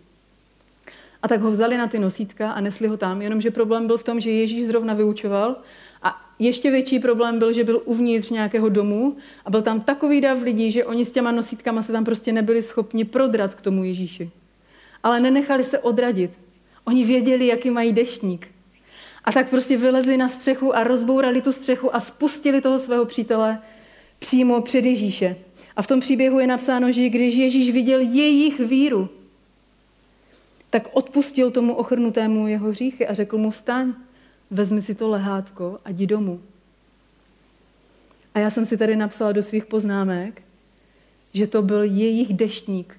A 1.22 1.28
tak 1.28 1.40
ho 1.40 1.50
vzali 1.50 1.76
na 1.76 1.86
ty 1.86 1.98
nosítka 1.98 2.50
a 2.50 2.60
nesli 2.60 2.88
ho 2.88 2.96
tam, 2.96 3.22
jenomže 3.22 3.50
problém 3.50 3.86
byl 3.86 3.98
v 3.98 4.04
tom, 4.04 4.20
že 4.20 4.30
Ježíš 4.30 4.66
zrovna 4.66 4.94
vyučoval 4.94 5.56
a 6.02 6.20
ještě 6.38 6.70
větší 6.70 6.98
problém 6.98 7.38
byl, 7.38 7.52
že 7.52 7.64
byl 7.64 7.82
uvnitř 7.84 8.30
nějakého 8.30 8.68
domu 8.68 9.16
a 9.44 9.50
byl 9.50 9.62
tam 9.62 9.80
takový 9.80 10.20
dav 10.20 10.42
lidí, 10.42 10.70
že 10.70 10.84
oni 10.84 11.04
s 11.04 11.10
těma 11.10 11.30
nosítkama 11.30 11.82
se 11.82 11.92
tam 11.92 12.04
prostě 12.04 12.32
nebyli 12.32 12.62
schopni 12.62 13.04
prodrat 13.04 13.54
k 13.54 13.60
tomu 13.60 13.84
Ježíši. 13.84 14.30
Ale 15.02 15.20
nenechali 15.20 15.64
se 15.64 15.78
odradit. 15.78 16.30
Oni 16.84 17.04
věděli, 17.04 17.46
jaký 17.46 17.70
mají 17.70 17.92
deštník. 17.92 18.48
A 19.24 19.32
tak 19.32 19.50
prostě 19.50 19.76
vylezli 19.76 20.16
na 20.16 20.28
střechu 20.28 20.76
a 20.76 20.84
rozbourali 20.84 21.40
tu 21.42 21.52
střechu 21.52 21.96
a 21.96 22.00
spustili 22.00 22.60
toho 22.60 22.78
svého 22.78 23.04
přítele 23.04 23.58
přímo 24.18 24.60
před 24.60 24.84
Ježíše. 24.84 25.36
A 25.76 25.82
v 25.82 25.86
tom 25.86 26.00
příběhu 26.00 26.38
je 26.38 26.46
napsáno, 26.46 26.92
že 26.92 27.08
když 27.08 27.34
Ježíš 27.34 27.70
viděl 27.70 28.00
jejich 28.00 28.60
víru, 28.60 29.08
tak 30.70 30.88
odpustil 30.92 31.50
tomu 31.50 31.74
ochrnutému 31.74 32.48
jeho 32.48 32.70
hříchy 32.70 33.06
a 33.06 33.14
řekl 33.14 33.38
mu 33.38 33.50
vstaň, 33.50 33.94
vezmi 34.50 34.82
si 34.82 34.94
to 34.94 35.08
lehátko 35.08 35.78
a 35.84 35.90
jdi 35.90 36.06
domů. 36.06 36.40
A 38.34 38.38
já 38.38 38.50
jsem 38.50 38.66
si 38.66 38.76
tady 38.76 38.96
napsala 38.96 39.32
do 39.32 39.42
svých 39.42 39.66
poznámek, 39.66 40.42
že 41.32 41.46
to 41.46 41.62
byl 41.62 41.82
jejich 41.82 42.34
deštník, 42.34 42.96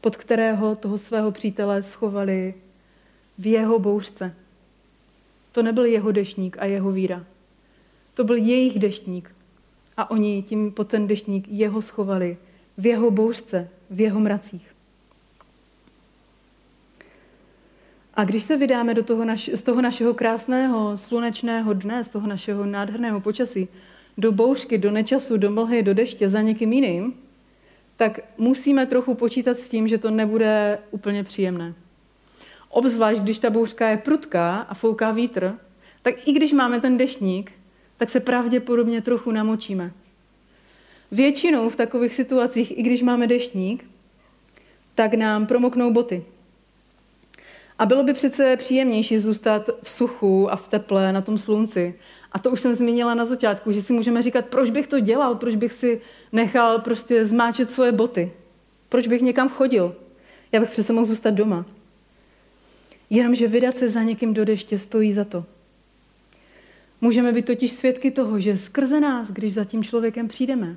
pod 0.00 0.16
kterého 0.16 0.76
toho 0.76 0.98
svého 0.98 1.30
přítele 1.30 1.82
schovali 1.82 2.54
v 3.38 3.46
jeho 3.46 3.78
bouřce. 3.78 4.34
To 5.52 5.62
nebyl 5.62 5.84
jeho 5.84 6.12
deštník 6.12 6.56
a 6.58 6.64
jeho 6.64 6.92
víra. 6.92 7.24
To 8.14 8.24
byl 8.24 8.36
jejich 8.36 8.78
deštník. 8.78 9.30
A 9.96 10.10
oni 10.10 10.42
tím 10.42 10.72
pod 10.72 10.88
ten 10.88 11.06
deštník 11.06 11.48
jeho 11.48 11.82
schovali 11.82 12.36
v 12.78 12.86
jeho 12.86 13.10
bouřce, 13.10 13.68
v 13.90 14.00
jeho 14.00 14.20
mracích. 14.20 14.75
A 18.16 18.24
když 18.24 18.42
se 18.42 18.56
vydáme 18.56 18.94
do 18.94 19.02
toho 19.02 19.24
naš, 19.24 19.50
z 19.54 19.62
toho 19.62 19.82
našeho 19.82 20.14
krásného 20.14 20.98
slunečného 20.98 21.72
dne, 21.72 22.04
z 22.04 22.08
toho 22.08 22.26
našeho 22.26 22.66
nádherného 22.66 23.20
počasí, 23.20 23.68
do 24.18 24.32
bouřky, 24.32 24.78
do 24.78 24.90
nečasu, 24.90 25.36
do 25.36 25.50
mlhy, 25.50 25.82
do 25.82 25.94
deště 25.94 26.28
za 26.28 26.40
někým 26.40 26.72
jiným, 26.72 27.14
tak 27.96 28.20
musíme 28.38 28.86
trochu 28.86 29.14
počítat 29.14 29.58
s 29.58 29.68
tím, 29.68 29.88
že 29.88 29.98
to 29.98 30.10
nebude 30.10 30.78
úplně 30.90 31.24
příjemné. 31.24 31.74
Obzvlášť, 32.68 33.20
když 33.20 33.38
ta 33.38 33.50
bouřka 33.50 33.88
je 33.88 33.96
prudká 33.96 34.56
a 34.56 34.74
fouká 34.74 35.10
vítr, 35.10 35.54
tak 36.02 36.28
i 36.28 36.32
když 36.32 36.52
máme 36.52 36.80
ten 36.80 36.96
deštník, 36.96 37.52
tak 37.96 38.10
se 38.10 38.20
pravděpodobně 38.20 39.02
trochu 39.02 39.30
namočíme. 39.30 39.92
Většinou 41.12 41.70
v 41.70 41.76
takových 41.76 42.14
situacích, 42.14 42.78
i 42.78 42.82
když 42.82 43.02
máme 43.02 43.26
deštník, 43.26 43.84
tak 44.94 45.14
nám 45.14 45.46
promoknou 45.46 45.92
boty. 45.92 46.24
A 47.78 47.86
bylo 47.86 48.04
by 48.04 48.14
přece 48.14 48.56
příjemnější 48.56 49.18
zůstat 49.18 49.70
v 49.82 49.90
suchu 49.90 50.52
a 50.52 50.56
v 50.56 50.68
teple 50.68 51.12
na 51.12 51.20
tom 51.20 51.38
slunci. 51.38 51.94
A 52.32 52.38
to 52.38 52.50
už 52.50 52.60
jsem 52.60 52.74
zmínila 52.74 53.14
na 53.14 53.24
začátku, 53.24 53.72
že 53.72 53.82
si 53.82 53.92
můžeme 53.92 54.22
říkat, 54.22 54.46
proč 54.46 54.70
bych 54.70 54.86
to 54.86 55.00
dělal, 55.00 55.34
proč 55.34 55.54
bych 55.54 55.72
si 55.72 56.00
nechal 56.32 56.78
prostě 56.78 57.24
zmáčet 57.24 57.70
svoje 57.70 57.92
boty. 57.92 58.32
Proč 58.88 59.06
bych 59.06 59.22
někam 59.22 59.48
chodil? 59.48 59.96
Já 60.52 60.60
bych 60.60 60.70
přece 60.70 60.92
mohl 60.92 61.06
zůstat 61.06 61.30
doma. 61.30 61.64
Jenomže 63.10 63.48
vydat 63.48 63.76
se 63.76 63.88
za 63.88 64.02
někým 64.02 64.34
do 64.34 64.44
deště 64.44 64.78
stojí 64.78 65.12
za 65.12 65.24
to. 65.24 65.44
Můžeme 67.00 67.32
být 67.32 67.46
totiž 67.46 67.72
svědky 67.72 68.10
toho, 68.10 68.40
že 68.40 68.56
skrze 68.56 69.00
nás, 69.00 69.30
když 69.30 69.52
za 69.52 69.64
tím 69.64 69.84
člověkem 69.84 70.28
přijdeme, 70.28 70.76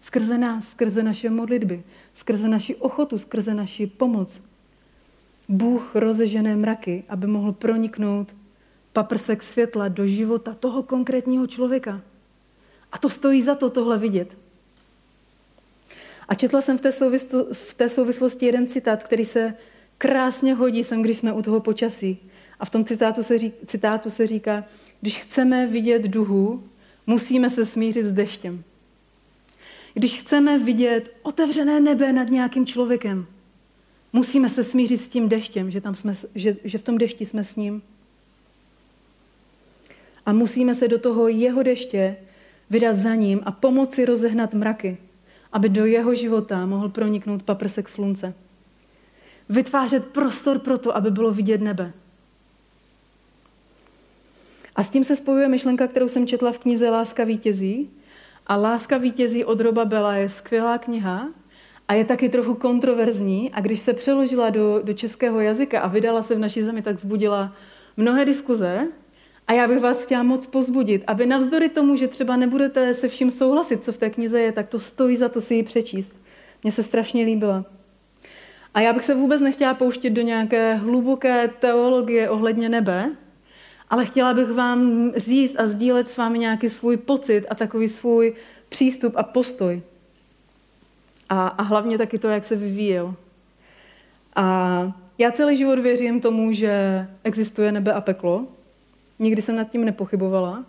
skrze 0.00 0.38
nás, 0.38 0.68
skrze 0.68 1.02
naše 1.02 1.30
modlitby, 1.30 1.82
skrze 2.14 2.48
naši 2.48 2.74
ochotu, 2.74 3.18
skrze 3.18 3.54
naši 3.54 3.86
pomoc, 3.86 4.40
Bůh 5.48 5.94
rozežené 5.94 6.56
mraky, 6.56 7.04
aby 7.08 7.26
mohl 7.26 7.52
proniknout 7.52 8.34
paprsek 8.92 9.42
světla 9.42 9.88
do 9.88 10.06
života 10.06 10.54
toho 10.60 10.82
konkrétního 10.82 11.46
člověka. 11.46 12.00
A 12.92 12.98
to 12.98 13.10
stojí 13.10 13.42
za 13.42 13.54
to 13.54 13.70
tohle 13.70 13.98
vidět. 13.98 14.36
A 16.28 16.34
četla 16.34 16.60
jsem 16.60 16.78
v 16.78 16.80
té, 16.80 16.90
v 17.52 17.74
té 17.74 17.88
souvislosti 17.88 18.46
jeden 18.46 18.66
citát, 18.66 19.02
který 19.02 19.24
se 19.24 19.54
krásně 19.98 20.54
hodí 20.54 20.84
sem, 20.84 21.02
když 21.02 21.18
jsme 21.18 21.32
u 21.32 21.42
toho 21.42 21.60
počasí. 21.60 22.18
A 22.60 22.64
v 22.64 22.70
tom 22.70 22.84
citátu 22.84 23.22
se, 23.22 23.38
ří, 23.38 23.52
citátu 23.66 24.10
se 24.10 24.26
říká, 24.26 24.64
když 25.00 25.18
chceme 25.18 25.66
vidět 25.66 26.02
duhu, 26.02 26.64
musíme 27.06 27.50
se 27.50 27.66
smířit 27.66 28.06
s 28.06 28.12
deštěm. 28.12 28.62
Když 29.94 30.20
chceme 30.20 30.58
vidět 30.58 31.16
otevřené 31.22 31.80
nebe 31.80 32.12
nad 32.12 32.28
nějakým 32.28 32.66
člověkem, 32.66 33.26
musíme 34.16 34.48
se 34.48 34.64
smířit 34.64 35.00
s 35.00 35.08
tím 35.08 35.28
deštěm, 35.28 35.70
že, 35.70 35.80
tam 35.80 35.94
jsme, 35.94 36.14
že, 36.34 36.56
že 36.64 36.78
v 36.78 36.82
tom 36.82 36.98
dešti 36.98 37.26
jsme 37.26 37.44
s 37.44 37.56
ním. 37.56 37.82
A 40.26 40.32
musíme 40.32 40.74
se 40.74 40.88
do 40.88 40.98
toho 40.98 41.28
jeho 41.28 41.62
deště 41.62 42.16
vydat 42.70 42.96
za 42.96 43.14
ním 43.14 43.40
a 43.44 43.52
pomoci 43.52 44.04
rozehnat 44.04 44.54
mraky, 44.54 44.96
aby 45.52 45.68
do 45.68 45.86
jeho 45.86 46.14
života 46.14 46.66
mohl 46.66 46.88
proniknout 46.88 47.42
paprsek 47.42 47.88
slunce. 47.88 48.34
Vytvářet 49.48 50.06
prostor 50.06 50.58
pro 50.58 50.78
to, 50.78 50.96
aby 50.96 51.10
bylo 51.10 51.32
vidět 51.32 51.60
nebe. 51.60 51.92
A 54.76 54.84
s 54.84 54.90
tím 54.90 55.04
se 55.04 55.16
spojuje 55.16 55.48
myšlenka, 55.48 55.86
kterou 55.86 56.08
jsem 56.08 56.26
četla 56.26 56.52
v 56.52 56.58
knize 56.58 56.90
Láska 56.90 57.24
vítězí. 57.24 57.90
A 58.46 58.56
Láska 58.56 58.98
vítězí 58.98 59.44
od 59.44 59.60
Roba 59.60 59.84
Bela 59.84 60.16
je 60.16 60.28
skvělá 60.28 60.78
kniha 60.78 61.28
a 61.88 61.94
je 61.94 62.04
taky 62.04 62.28
trochu 62.28 62.54
kontroverzní. 62.54 63.50
A 63.52 63.60
když 63.60 63.80
se 63.80 63.92
přeložila 63.92 64.50
do, 64.50 64.80
do 64.84 64.92
českého 64.92 65.40
jazyka 65.40 65.80
a 65.80 65.88
vydala 65.88 66.22
se 66.22 66.34
v 66.34 66.38
naší 66.38 66.62
zemi, 66.62 66.82
tak 66.82 66.98
zbudila 66.98 67.52
mnohé 67.96 68.24
diskuze. 68.24 68.88
A 69.48 69.52
já 69.52 69.68
bych 69.68 69.80
vás 69.80 70.02
chtěla 70.02 70.22
moc 70.22 70.46
pozbudit, 70.46 71.04
aby 71.06 71.26
navzdory 71.26 71.68
tomu, 71.68 71.96
že 71.96 72.08
třeba 72.08 72.36
nebudete 72.36 72.94
se 72.94 73.08
vším 73.08 73.30
souhlasit, 73.30 73.84
co 73.84 73.92
v 73.92 73.98
té 73.98 74.10
knize 74.10 74.40
je, 74.40 74.52
tak 74.52 74.68
to 74.68 74.80
stojí 74.80 75.16
za 75.16 75.28
to 75.28 75.40
si 75.40 75.54
ji 75.54 75.62
přečíst. 75.62 76.12
Mně 76.62 76.72
se 76.72 76.82
strašně 76.82 77.24
líbila. 77.24 77.64
A 78.74 78.80
já 78.80 78.92
bych 78.92 79.04
se 79.04 79.14
vůbec 79.14 79.40
nechtěla 79.40 79.74
pouštět 79.74 80.10
do 80.10 80.22
nějaké 80.22 80.74
hluboké 80.74 81.48
teologie 81.48 82.30
ohledně 82.30 82.68
nebe, 82.68 83.10
ale 83.90 84.06
chtěla 84.06 84.34
bych 84.34 84.48
vám 84.48 85.12
říct 85.16 85.54
a 85.58 85.66
sdílet 85.66 86.08
s 86.08 86.16
vámi 86.16 86.38
nějaký 86.38 86.70
svůj 86.70 86.96
pocit 86.96 87.46
a 87.50 87.54
takový 87.54 87.88
svůj 87.88 88.34
přístup 88.68 89.12
a 89.16 89.22
postoj. 89.22 89.82
A, 91.28 91.48
a 91.48 91.62
hlavně 91.62 91.98
taky 91.98 92.18
to, 92.18 92.28
jak 92.28 92.44
se 92.44 92.56
vyvíjel. 92.56 93.14
A 94.36 94.92
já 95.18 95.32
celý 95.32 95.56
život 95.56 95.78
věřím 95.78 96.20
tomu, 96.20 96.52
že 96.52 97.06
existuje 97.24 97.72
nebe 97.72 97.92
a 97.92 98.00
peklo. 98.00 98.46
Nikdy 99.18 99.42
jsem 99.42 99.56
nad 99.56 99.70
tím 99.70 99.84
nepochybovala. 99.84 100.64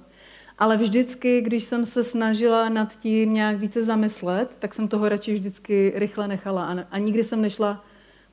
Ale 0.60 0.78
vždycky, 0.78 1.42
když 1.42 1.64
jsem 1.64 1.86
se 1.86 2.04
snažila 2.04 2.70
nad 2.70 3.00
tím 3.00 3.34
nějak 3.34 3.58
více 3.58 3.84
zamyslet, 3.84 4.56
tak 4.60 4.74
jsem 4.74 4.88
toho 4.88 5.10
radši 5.10 5.34
vždycky 5.34 5.94
rychle 5.96 6.28
nechala 6.28 6.66
a, 6.66 6.76
a 6.92 6.98
nikdy 6.98 7.24
jsem 7.24 7.42
nešla 7.42 7.84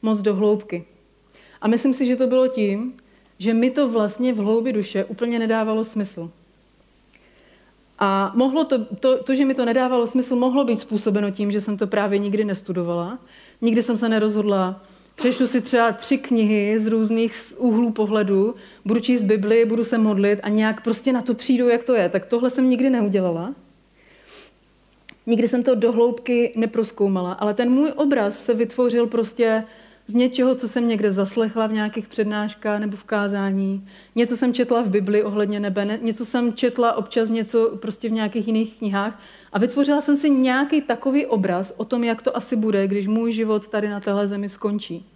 moc 0.02 0.20
do 0.20 0.34
hloubky. 0.34 0.84
A 1.60 1.68
myslím 1.68 1.94
si, 1.94 2.06
že 2.06 2.16
to 2.16 2.26
bylo 2.26 2.48
tím, 2.48 2.94
že 3.38 3.54
mi 3.54 3.70
to 3.70 3.88
vlastně 3.88 4.32
v 4.32 4.36
hloubi 4.36 4.72
duše 4.72 5.04
úplně 5.04 5.38
nedávalo 5.38 5.84
smysl. 5.84 6.30
A 7.98 8.32
mohlo 8.34 8.64
to, 8.64 8.84
to, 8.84 9.22
to, 9.22 9.34
že 9.34 9.44
mi 9.44 9.54
to 9.54 9.64
nedávalo 9.64 10.06
smysl, 10.06 10.36
mohlo 10.36 10.64
být 10.64 10.80
způsobeno 10.80 11.30
tím, 11.30 11.50
že 11.50 11.60
jsem 11.60 11.76
to 11.76 11.86
právě 11.86 12.18
nikdy 12.18 12.44
nestudovala. 12.44 13.18
Nikdy 13.60 13.82
jsem 13.82 13.96
se 13.96 14.08
nerozhodla 14.08 14.80
Přečtu 15.14 15.46
si 15.46 15.60
třeba 15.60 15.92
tři 15.92 16.18
knihy 16.18 16.80
z 16.80 16.86
různých 16.86 17.52
úhlů 17.56 17.92
pohledu, 17.92 18.54
budu 18.84 19.00
číst 19.00 19.20
Bibli, 19.20 19.64
budu 19.64 19.84
se 19.84 19.98
modlit 19.98 20.40
a 20.42 20.48
nějak 20.48 20.84
prostě 20.84 21.12
na 21.12 21.22
to 21.22 21.34
přijdu, 21.34 21.68
jak 21.68 21.84
to 21.84 21.94
je. 21.94 22.08
Tak 22.08 22.26
tohle 22.26 22.50
jsem 22.50 22.70
nikdy 22.70 22.90
neudělala. 22.90 23.54
Nikdy 25.26 25.48
jsem 25.48 25.62
to 25.62 25.74
do 25.74 25.92
hloubky 25.92 26.52
neproskoumala, 26.56 27.32
ale 27.32 27.54
ten 27.54 27.70
můj 27.70 27.92
obraz 27.96 28.44
se 28.44 28.54
vytvořil 28.54 29.06
prostě 29.06 29.64
z 30.06 30.14
něčeho, 30.14 30.54
co 30.54 30.68
jsem 30.68 30.88
někde 30.88 31.10
zaslechla 31.10 31.66
v 31.66 31.72
nějakých 31.72 32.08
přednáškách 32.08 32.80
nebo 32.80 32.96
v 32.96 33.04
kázání. 33.04 33.88
Něco 34.14 34.36
jsem 34.36 34.54
četla 34.54 34.82
v 34.82 34.88
Bibli 34.88 35.22
ohledně 35.22 35.60
nebe, 35.60 35.98
něco 36.02 36.24
jsem 36.24 36.52
četla 36.52 36.96
občas 36.96 37.28
něco 37.28 37.76
prostě 37.80 38.08
v 38.08 38.12
nějakých 38.12 38.46
jiných 38.46 38.78
knihách 38.78 39.20
a 39.52 39.58
vytvořila 39.58 40.00
jsem 40.00 40.16
si 40.16 40.30
nějaký 40.30 40.80
takový 40.80 41.26
obraz 41.26 41.72
o 41.76 41.84
tom, 41.84 42.04
jak 42.04 42.22
to 42.22 42.36
asi 42.36 42.56
bude, 42.56 42.88
když 42.88 43.06
můj 43.06 43.32
život 43.32 43.68
tady 43.68 43.88
na 43.88 44.00
téhle 44.00 44.28
zemi 44.28 44.48
skončí. 44.48 45.06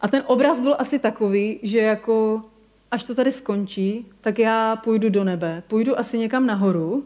A 0.00 0.08
ten 0.08 0.22
obraz 0.26 0.60
byl 0.60 0.76
asi 0.78 0.98
takový, 0.98 1.58
že 1.62 1.78
jako 1.78 2.42
až 2.90 3.04
to 3.04 3.14
tady 3.14 3.32
skončí, 3.32 4.06
tak 4.20 4.38
já 4.38 4.76
půjdu 4.76 5.08
do 5.08 5.24
nebe. 5.24 5.62
Půjdu 5.68 5.98
asi 5.98 6.18
někam 6.18 6.46
nahoru, 6.46 7.04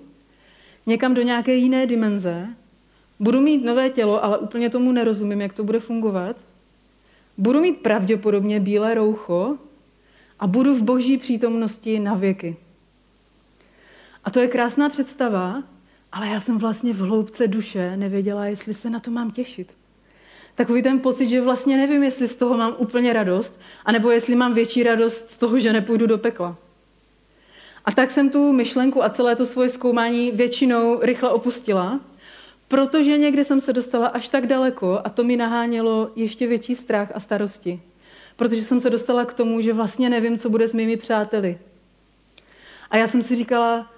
někam 0.86 1.14
do 1.14 1.22
nějaké 1.22 1.54
jiné 1.54 1.86
dimenze, 1.86 2.46
budu 3.20 3.40
mít 3.40 3.64
nové 3.64 3.90
tělo, 3.90 4.24
ale 4.24 4.38
úplně 4.38 4.70
tomu 4.70 4.92
nerozumím, 4.92 5.40
jak 5.40 5.52
to 5.52 5.64
bude 5.64 5.80
fungovat. 5.80 6.36
Budu 7.38 7.60
mít 7.60 7.80
pravděpodobně 7.80 8.60
bílé 8.60 8.94
roucho 8.94 9.56
a 10.40 10.46
budu 10.46 10.74
v 10.74 10.82
boží 10.82 11.18
přítomnosti 11.18 11.98
na 11.98 12.14
věky. 12.14 12.56
A 14.24 14.30
to 14.30 14.40
je 14.40 14.48
krásná 14.48 14.88
představa, 14.88 15.62
ale 16.12 16.28
já 16.28 16.40
jsem 16.40 16.58
vlastně 16.58 16.92
v 16.92 16.98
hloubce 16.98 17.48
duše 17.48 17.96
nevěděla, 17.96 18.46
jestli 18.46 18.74
se 18.74 18.90
na 18.90 19.00
to 19.00 19.10
mám 19.10 19.30
těšit. 19.30 19.72
Takový 20.54 20.82
ten 20.82 21.00
pocit, 21.00 21.28
že 21.28 21.40
vlastně 21.40 21.76
nevím, 21.76 22.02
jestli 22.02 22.28
z 22.28 22.34
toho 22.34 22.56
mám 22.56 22.74
úplně 22.78 23.12
radost, 23.12 23.52
anebo 23.84 24.10
jestli 24.10 24.34
mám 24.34 24.54
větší 24.54 24.82
radost 24.82 25.30
z 25.30 25.36
toho, 25.36 25.60
že 25.60 25.72
nepůjdu 25.72 26.06
do 26.06 26.18
pekla. 26.18 26.56
A 27.84 27.92
tak 27.92 28.10
jsem 28.10 28.30
tu 28.30 28.52
myšlenku 28.52 29.04
a 29.04 29.10
celé 29.10 29.36
to 29.36 29.46
svoje 29.46 29.68
zkoumání 29.68 30.30
většinou 30.30 31.00
rychle 31.00 31.30
opustila, 31.30 32.00
protože 32.70 33.18
někdy 33.18 33.44
jsem 33.44 33.60
se 33.60 33.72
dostala 33.72 34.06
až 34.06 34.28
tak 34.28 34.46
daleko 34.46 35.00
a 35.04 35.08
to 35.08 35.24
mi 35.24 35.36
nahánělo 35.36 36.10
ještě 36.16 36.46
větší 36.46 36.74
strach 36.74 37.12
a 37.14 37.20
starosti. 37.20 37.82
Protože 38.36 38.62
jsem 38.62 38.80
se 38.80 38.90
dostala 38.90 39.24
k 39.24 39.32
tomu, 39.32 39.60
že 39.60 39.72
vlastně 39.72 40.10
nevím, 40.10 40.38
co 40.38 40.50
bude 40.50 40.68
s 40.68 40.74
mými 40.74 40.96
přáteli. 40.96 41.58
A 42.90 42.96
já 42.96 43.06
jsem 43.06 43.22
si 43.22 43.34
říkala, 43.34 43.90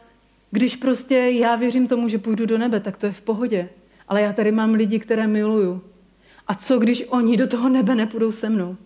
když 0.50 0.76
prostě 0.76 1.14
já 1.16 1.56
věřím 1.56 1.86
tomu, 1.86 2.08
že 2.08 2.18
půjdu 2.18 2.46
do 2.46 2.58
nebe, 2.58 2.80
tak 2.80 2.96
to 2.96 3.06
je 3.06 3.12
v 3.12 3.20
pohodě. 3.20 3.68
Ale 4.08 4.20
já 4.22 4.32
tady 4.32 4.52
mám 4.52 4.74
lidi, 4.74 4.98
které 4.98 5.26
miluju. 5.26 5.82
A 6.46 6.54
co, 6.54 6.78
když 6.78 7.04
oni 7.08 7.36
do 7.36 7.46
toho 7.46 7.68
nebe 7.68 7.94
nepůjdou 7.94 8.32
se 8.32 8.48
mnou? 8.48 8.76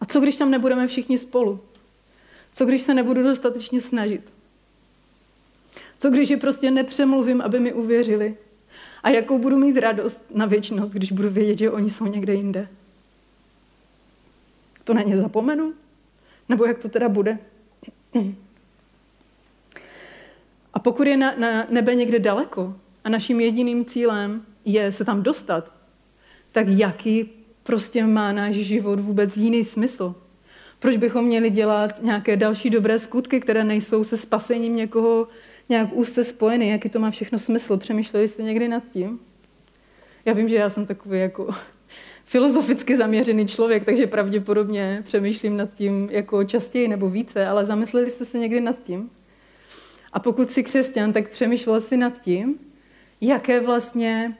A 0.00 0.06
co, 0.06 0.20
když 0.20 0.36
tam 0.36 0.50
nebudeme 0.50 0.86
všichni 0.86 1.18
spolu? 1.18 1.60
Co, 2.54 2.66
když 2.66 2.82
se 2.82 2.94
nebudu 2.94 3.22
dostatečně 3.22 3.80
snažit? 3.80 4.37
Co, 5.98 6.10
když 6.10 6.30
je 6.30 6.36
prostě 6.36 6.70
nepřemluvím, 6.70 7.40
aby 7.40 7.60
mi 7.60 7.72
uvěřili? 7.72 8.36
A 9.02 9.10
jakou 9.10 9.38
budu 9.38 9.56
mít 9.56 9.76
radost 9.76 10.22
na 10.34 10.46
věčnost, 10.46 10.92
když 10.92 11.12
budu 11.12 11.30
vědět, 11.30 11.58
že 11.58 11.70
oni 11.70 11.90
jsou 11.90 12.06
někde 12.06 12.34
jinde? 12.34 12.68
To 14.84 14.94
na 14.94 15.02
ně 15.02 15.16
zapomenu? 15.16 15.72
Nebo 16.48 16.64
jak 16.64 16.78
to 16.78 16.88
teda 16.88 17.08
bude? 17.08 17.38
A 20.74 20.78
pokud 20.78 21.06
je 21.06 21.16
na, 21.16 21.34
na 21.36 21.66
nebe 21.70 21.94
někde 21.94 22.18
daleko 22.18 22.74
a 23.04 23.08
naším 23.08 23.40
jediným 23.40 23.84
cílem 23.84 24.42
je 24.64 24.92
se 24.92 25.04
tam 25.04 25.22
dostat, 25.22 25.72
tak 26.52 26.68
jaký 26.68 27.30
prostě 27.62 28.04
má 28.04 28.32
náš 28.32 28.54
život 28.54 29.00
vůbec 29.00 29.36
jiný 29.36 29.64
smysl? 29.64 30.14
Proč 30.78 30.96
bychom 30.96 31.24
měli 31.24 31.50
dělat 31.50 32.02
nějaké 32.02 32.36
další 32.36 32.70
dobré 32.70 32.98
skutky, 32.98 33.40
které 33.40 33.64
nejsou 33.64 34.04
se 34.04 34.16
spasením 34.16 34.76
někoho 34.76 35.28
nějak 35.68 35.88
úzce 35.92 36.24
spojeny? 36.24 36.68
Jaký 36.68 36.88
to 36.88 36.98
má 36.98 37.10
všechno 37.10 37.38
smysl? 37.38 37.76
Přemýšleli 37.76 38.28
jste 38.28 38.42
někdy 38.42 38.68
nad 38.68 38.82
tím? 38.92 39.20
Já 40.24 40.32
vím, 40.32 40.48
že 40.48 40.56
já 40.56 40.70
jsem 40.70 40.86
takový 40.86 41.18
jako 41.18 41.54
filozoficky 42.24 42.96
zaměřený 42.96 43.46
člověk, 43.46 43.84
takže 43.84 44.06
pravděpodobně 44.06 45.02
přemýšlím 45.06 45.56
nad 45.56 45.74
tím 45.74 46.08
jako 46.12 46.44
častěji 46.44 46.88
nebo 46.88 47.10
více, 47.10 47.46
ale 47.46 47.64
zamysleli 47.64 48.10
jste 48.10 48.24
se 48.24 48.38
někdy 48.38 48.60
nad 48.60 48.82
tím? 48.82 49.10
A 50.12 50.18
pokud 50.18 50.50
jsi 50.50 50.62
křesťan, 50.62 51.12
tak 51.12 51.30
přemýšlel 51.30 51.80
jsi 51.80 51.96
nad 51.96 52.20
tím, 52.20 52.58
jaké 53.20 53.60
vlastně 53.60 54.36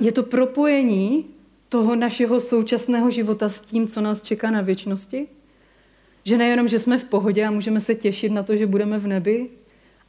je 0.00 0.12
to 0.12 0.22
propojení 0.22 1.26
toho 1.68 1.96
našeho 1.96 2.40
současného 2.40 3.10
života 3.10 3.48
s 3.48 3.60
tím, 3.60 3.88
co 3.88 4.00
nás 4.00 4.22
čeká 4.22 4.50
na 4.50 4.60
věčnosti? 4.60 5.28
Že 6.24 6.38
nejenom, 6.38 6.68
že 6.68 6.78
jsme 6.78 6.98
v 6.98 7.04
pohodě 7.04 7.46
a 7.46 7.50
můžeme 7.50 7.80
se 7.80 7.94
těšit 7.94 8.32
na 8.32 8.42
to, 8.42 8.56
že 8.56 8.66
budeme 8.66 8.98
v 8.98 9.06
nebi, 9.06 9.48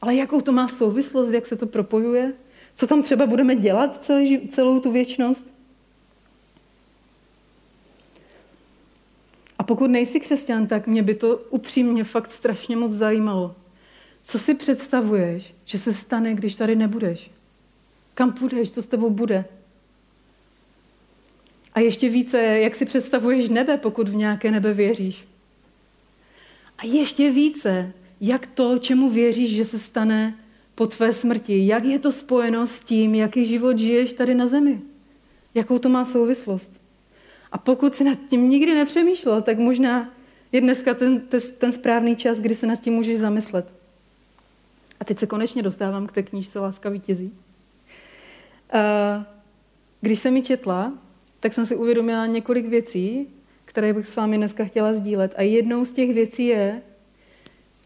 ale 0.04 0.14
jakou 0.14 0.40
to 0.40 0.52
má 0.52 0.68
souvislost, 0.68 1.30
jak 1.30 1.46
se 1.46 1.56
to 1.56 1.66
propojuje? 1.66 2.32
Co 2.74 2.86
tam 2.86 3.02
třeba 3.02 3.26
budeme 3.26 3.56
dělat 3.56 4.04
celý, 4.04 4.48
celou 4.48 4.80
tu 4.80 4.92
věčnost? 4.92 5.44
A 9.58 9.62
pokud 9.62 9.90
nejsi 9.90 10.20
křesťan, 10.20 10.66
tak 10.66 10.86
mě 10.86 11.02
by 11.02 11.14
to 11.14 11.36
upřímně 11.36 12.04
fakt 12.04 12.32
strašně 12.32 12.76
moc 12.76 12.92
zajímalo. 12.92 13.54
Co 14.24 14.38
si 14.38 14.54
představuješ, 14.54 15.54
že 15.64 15.78
se 15.78 15.94
stane, 15.94 16.34
když 16.34 16.54
tady 16.54 16.76
nebudeš? 16.76 17.30
Kam 18.14 18.32
půjdeš, 18.32 18.70
co 18.70 18.82
s 18.82 18.86
tebou 18.86 19.10
bude? 19.10 19.44
A 21.74 21.80
ještě 21.80 22.08
více, 22.08 22.38
jak 22.42 22.74
si 22.74 22.84
představuješ 22.84 23.48
nebe, 23.48 23.76
pokud 23.76 24.08
v 24.08 24.14
nějaké 24.14 24.50
nebe 24.50 24.72
věříš? 24.72 25.24
A 26.78 26.86
ještě 26.86 27.30
více, 27.30 27.92
jak 28.20 28.46
to, 28.46 28.78
čemu 28.78 29.10
věříš, 29.10 29.50
že 29.50 29.64
se 29.64 29.78
stane 29.78 30.34
po 30.74 30.86
tvé 30.86 31.12
smrti, 31.12 31.66
jak 31.66 31.84
je 31.84 31.98
to 31.98 32.12
spojeno 32.12 32.66
s 32.66 32.80
tím, 32.80 33.14
jaký 33.14 33.44
život 33.44 33.78
žiješ 33.78 34.12
tady 34.12 34.34
na 34.34 34.46
zemi? 34.46 34.80
Jakou 35.54 35.78
to 35.78 35.88
má 35.88 36.04
souvislost? 36.04 36.70
A 37.52 37.58
pokud 37.58 37.94
si 37.94 38.04
nad 38.04 38.18
tím 38.30 38.48
nikdy 38.48 38.74
nepřemýšlel, 38.74 39.42
tak 39.42 39.58
možná 39.58 40.10
je 40.52 40.60
dneska 40.60 40.94
ten, 40.94 41.22
ten 41.58 41.72
správný 41.72 42.16
čas, 42.16 42.38
kdy 42.38 42.54
se 42.54 42.66
nad 42.66 42.76
tím 42.76 42.94
můžeš 42.94 43.18
zamyslet. 43.18 43.72
A 45.00 45.04
teď 45.04 45.18
se 45.18 45.26
konečně 45.26 45.62
dostávám 45.62 46.06
k 46.06 46.12
té 46.12 46.22
knížce 46.22 46.58
Láska 46.58 46.88
vítězí. 46.88 47.32
Když 50.00 50.20
jsem 50.20 50.36
ji 50.36 50.42
četla, 50.42 50.92
tak 51.40 51.52
jsem 51.52 51.66
si 51.66 51.76
uvědomila 51.76 52.26
několik 52.26 52.66
věcí, 52.66 53.26
které 53.64 53.92
bych 53.92 54.06
s 54.06 54.16
vámi 54.16 54.36
dneska 54.36 54.64
chtěla 54.64 54.92
sdílet. 54.92 55.34
A 55.36 55.42
jednou 55.42 55.84
z 55.84 55.92
těch 55.92 56.14
věcí 56.14 56.46
je, 56.46 56.82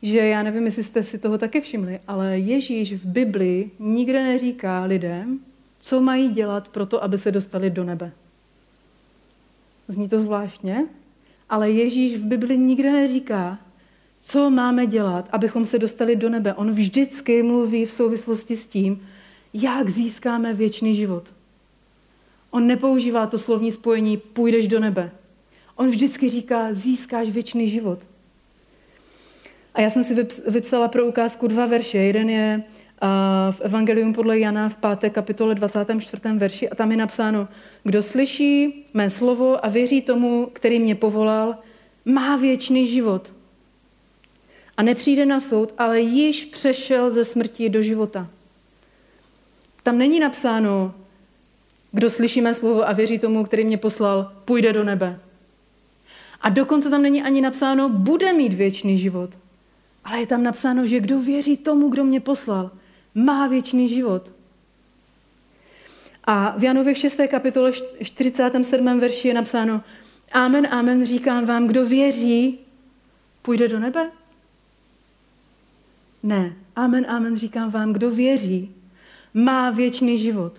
že 0.03 0.19
já 0.19 0.43
nevím, 0.43 0.65
jestli 0.65 0.85
jste 0.85 1.03
si 1.03 1.19
toho 1.19 1.39
také 1.39 1.61
všimli, 1.61 2.01
ale 2.09 2.39
Ježíš 2.39 2.93
v 2.93 3.05
Bibli 3.05 3.71
nikde 3.79 4.23
neříká 4.23 4.85
lidem, 4.85 5.41
co 5.81 6.01
mají 6.01 6.29
dělat 6.29 6.69
pro 6.69 6.87
to, 6.87 7.05
aby 7.05 7.19
se 7.19 7.33
dostali 7.33 7.71
do 7.71 7.85
nebe. 7.85 8.13
Zní 9.89 10.09
to 10.09 10.19
zvláštně, 10.19 10.87
ale 11.51 11.71
Ježíš 11.71 12.17
v 12.17 12.25
Bibli 12.25 12.59
nikde 12.59 12.93
neříká, 12.93 13.59
co 14.23 14.51
máme 14.51 14.87
dělat, 14.87 15.29
abychom 15.33 15.67
se 15.67 15.79
dostali 15.79 16.17
do 16.17 16.29
nebe. 16.29 16.55
On 16.55 16.71
vždycky 16.71 17.43
mluví 17.43 17.85
v 17.85 17.93
souvislosti 17.93 18.57
s 18.57 18.67
tím, 18.67 19.09
jak 19.55 19.89
získáme 19.89 20.55
věčný 20.55 20.95
život. 20.95 21.25
On 22.51 22.67
nepoužívá 22.67 23.27
to 23.27 23.39
slovní 23.39 23.73
spojení 23.73 24.17
půjdeš 24.17 24.69
do 24.69 24.81
nebe. 24.81 25.11
On 25.77 25.91
vždycky 25.91 26.29
říká, 26.29 26.75
získáš 26.75 27.29
věčný 27.29 27.69
život. 27.69 27.99
A 29.79 29.81
já 29.81 29.91
jsem 29.91 30.05
si 30.05 30.27
vypsala 30.49 30.89
pro 30.89 31.07
ukázku 31.07 31.47
dva 31.47 31.67
verše. 31.67 31.99
Jeden 31.99 32.31
je 32.31 32.63
v 33.51 33.61
Evangelium 33.61 34.13
podle 34.13 34.39
Jana 34.39 34.69
v 34.69 34.77
5. 34.99 35.11
kapitole 35.13 35.55
24. 35.55 36.23
verši 36.35 36.69
a 36.69 36.75
tam 36.75 36.91
je 36.91 36.97
napsáno, 36.97 37.49
kdo 37.85 38.03
slyší 38.03 38.85
mé 38.95 39.11
slovo 39.11 39.65
a 39.65 39.69
věří 39.69 40.03
tomu, 40.03 40.49
který 40.53 40.79
mě 40.79 40.95
povolal, 40.95 41.57
má 42.05 42.37
věčný 42.37 42.87
život. 42.87 43.35
A 44.77 44.83
nepřijde 44.83 45.27
na 45.27 45.41
soud, 45.41 45.75
ale 45.79 46.01
již 46.01 46.45
přešel 46.45 47.11
ze 47.11 47.25
smrti 47.25 47.69
do 47.69 47.83
života. 47.83 48.27
Tam 49.83 49.99
není 49.99 50.21
napsáno, 50.21 50.95
kdo 51.93 52.11
slyší 52.11 52.41
mé 52.41 52.55
slovo 52.55 52.89
a 52.89 52.93
věří 52.93 53.19
tomu, 53.19 53.45
který 53.45 53.65
mě 53.65 53.77
poslal, 53.79 54.33
půjde 54.45 54.73
do 54.73 54.85
nebe. 54.85 55.21
A 56.41 56.49
dokonce 56.49 56.91
tam 56.91 57.03
není 57.03 57.23
ani 57.23 57.41
napsáno, 57.41 57.89
bude 57.89 58.33
mít 58.33 58.55
věčný 58.55 58.99
život. 58.99 59.31
Ale 60.05 60.21
je 60.21 60.27
tam 60.27 60.43
napsáno, 60.43 60.87
že 60.87 61.01
kdo 61.01 61.21
věří 61.21 61.57
tomu, 61.57 61.89
kdo 61.89 62.05
mě 62.05 62.21
poslal, 62.21 62.71
má 63.15 63.47
věčný 63.47 63.89
život. 63.89 64.33
A 66.25 66.59
v 66.59 66.65
Janově 66.65 66.95
v 66.95 66.99
6. 66.99 67.21
kapitole 67.31 67.73
47. 68.03 69.01
verši 69.01 69.29
je 69.29 69.35
napsáno 69.35 69.83
Amen, 70.33 70.69
amen, 70.71 71.07
říkám 71.07 71.47
vám, 71.47 71.67
kdo 71.67 71.87
věří, 71.87 72.59
půjde 73.43 73.69
do 73.69 73.79
nebe? 73.79 74.11
Ne. 76.23 76.53
Amen, 76.77 77.07
amen, 77.09 77.39
říkám 77.39 77.71
vám, 77.71 77.93
kdo 77.93 78.11
věří, 78.11 78.75
má 79.35 79.71
věčný 79.71 80.19
život. 80.19 80.53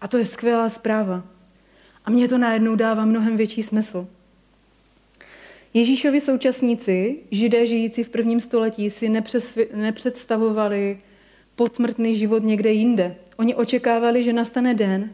A 0.00 0.08
to 0.08 0.18
je 0.18 0.26
skvělá 0.26 0.68
zpráva. 0.68 1.22
A 2.04 2.10
mě 2.10 2.28
to 2.28 2.38
najednou 2.38 2.76
dává 2.76 3.04
mnohem 3.04 3.36
větší 3.36 3.62
smysl. 3.62 4.08
Ježíšovi 5.74 6.20
současníci, 6.20 7.18
židé 7.30 7.66
žijící 7.66 8.04
v 8.04 8.08
prvním 8.08 8.40
století, 8.40 8.90
si 8.90 9.08
nepředstavovali 9.74 10.98
podsmrtný 11.56 12.16
život 12.16 12.42
někde 12.42 12.72
jinde. 12.72 13.16
Oni 13.36 13.54
očekávali, 13.54 14.22
že 14.22 14.32
nastane 14.32 14.74
den, 14.74 15.10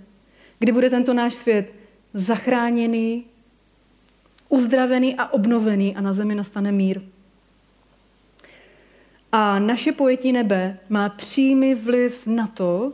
kdy 0.58 0.72
bude 0.72 0.90
tento 0.90 1.14
náš 1.14 1.34
svět 1.34 1.72
zachráněný, 2.14 3.24
uzdravený 4.48 5.14
a 5.14 5.32
obnovený 5.32 5.96
a 5.96 6.00
na 6.00 6.12
zemi 6.12 6.34
nastane 6.34 6.72
mír. 6.72 7.00
A 9.32 9.58
naše 9.58 9.92
pojetí 9.92 10.32
nebe 10.32 10.78
má 10.88 11.08
přímý 11.08 11.74
vliv 11.74 12.26
na 12.26 12.46
to, 12.46 12.92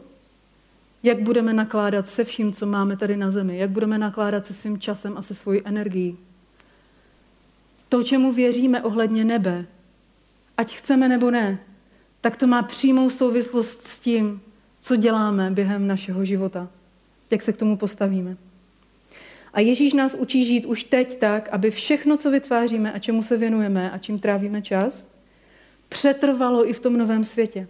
jak 1.03 1.21
budeme 1.21 1.53
nakládat 1.53 2.09
se 2.09 2.25
vším, 2.25 2.53
co 2.53 2.67
máme 2.67 2.97
tady 2.97 3.17
na 3.17 3.31
zemi, 3.31 3.59
jak 3.59 3.71
budeme 3.71 3.99
nakládat 3.99 4.47
se 4.47 4.55
svým 4.55 4.79
časem 4.79 5.19
a 5.19 5.23
se 5.23 5.35
svojí 5.35 5.61
energií. 5.65 6.19
To, 7.93 8.03
čemu 8.03 8.33
věříme 8.33 8.83
ohledně 8.83 9.25
nebe, 9.25 9.67
ať 10.57 10.77
chceme 10.77 11.09
nebo 11.09 11.31
ne, 11.31 11.59
tak 12.21 12.37
to 12.37 12.47
má 12.47 12.63
přímou 12.63 13.11
souvislost 13.11 13.83
s 13.83 13.99
tím, 13.99 14.41
co 14.81 14.97
děláme 14.97 15.51
během 15.51 15.87
našeho 15.87 16.25
života, 16.25 16.69
jak 17.31 17.43
se 17.43 17.53
k 17.53 17.57
tomu 17.57 17.77
postavíme. 17.77 18.37
A 19.53 19.61
Ježíš 19.61 19.93
nás 19.93 20.15
učí 20.15 20.45
žít 20.45 20.67
už 20.67 20.85
teď 20.85 21.19
tak, 21.19 21.49
aby 21.49 21.71
všechno, 21.71 22.17
co 22.17 22.31
vytváříme 22.31 22.93
a 22.93 22.99
čemu 22.99 23.23
se 23.23 23.37
věnujeme 23.37 23.91
a 23.91 23.99
čím 23.99 24.19
trávíme 24.19 24.63
čas, 24.63 25.07
přetrvalo 25.89 26.69
i 26.69 26.73
v 26.73 26.81
tom 26.81 26.97
novém 26.97 27.25
světě. 27.25 27.69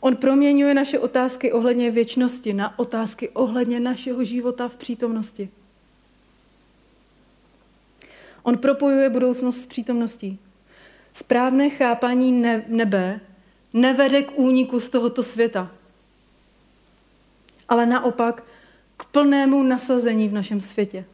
On 0.00 0.16
proměňuje 0.16 0.74
naše 0.74 0.98
otázky 0.98 1.52
ohledně 1.52 1.90
věčnosti 1.90 2.52
na 2.52 2.78
otázky 2.78 3.28
ohledně 3.28 3.80
našeho 3.80 4.24
života 4.24 4.68
v 4.68 4.76
přítomnosti. 4.76 5.48
On 8.44 8.58
propojuje 8.58 9.10
budoucnost 9.10 9.56
s 9.60 9.66
přítomností. 9.66 10.38
Správné 11.14 11.70
chápání 11.70 12.32
nebe 12.68 13.20
nevede 13.72 14.22
k 14.22 14.38
úniku 14.38 14.80
z 14.80 14.88
tohoto 14.88 15.22
světa, 15.22 15.70
ale 17.68 17.86
naopak 17.86 18.44
k 18.96 19.04
plnému 19.04 19.62
nasazení 19.62 20.28
v 20.28 20.32
našem 20.32 20.60
světě. 20.60 21.04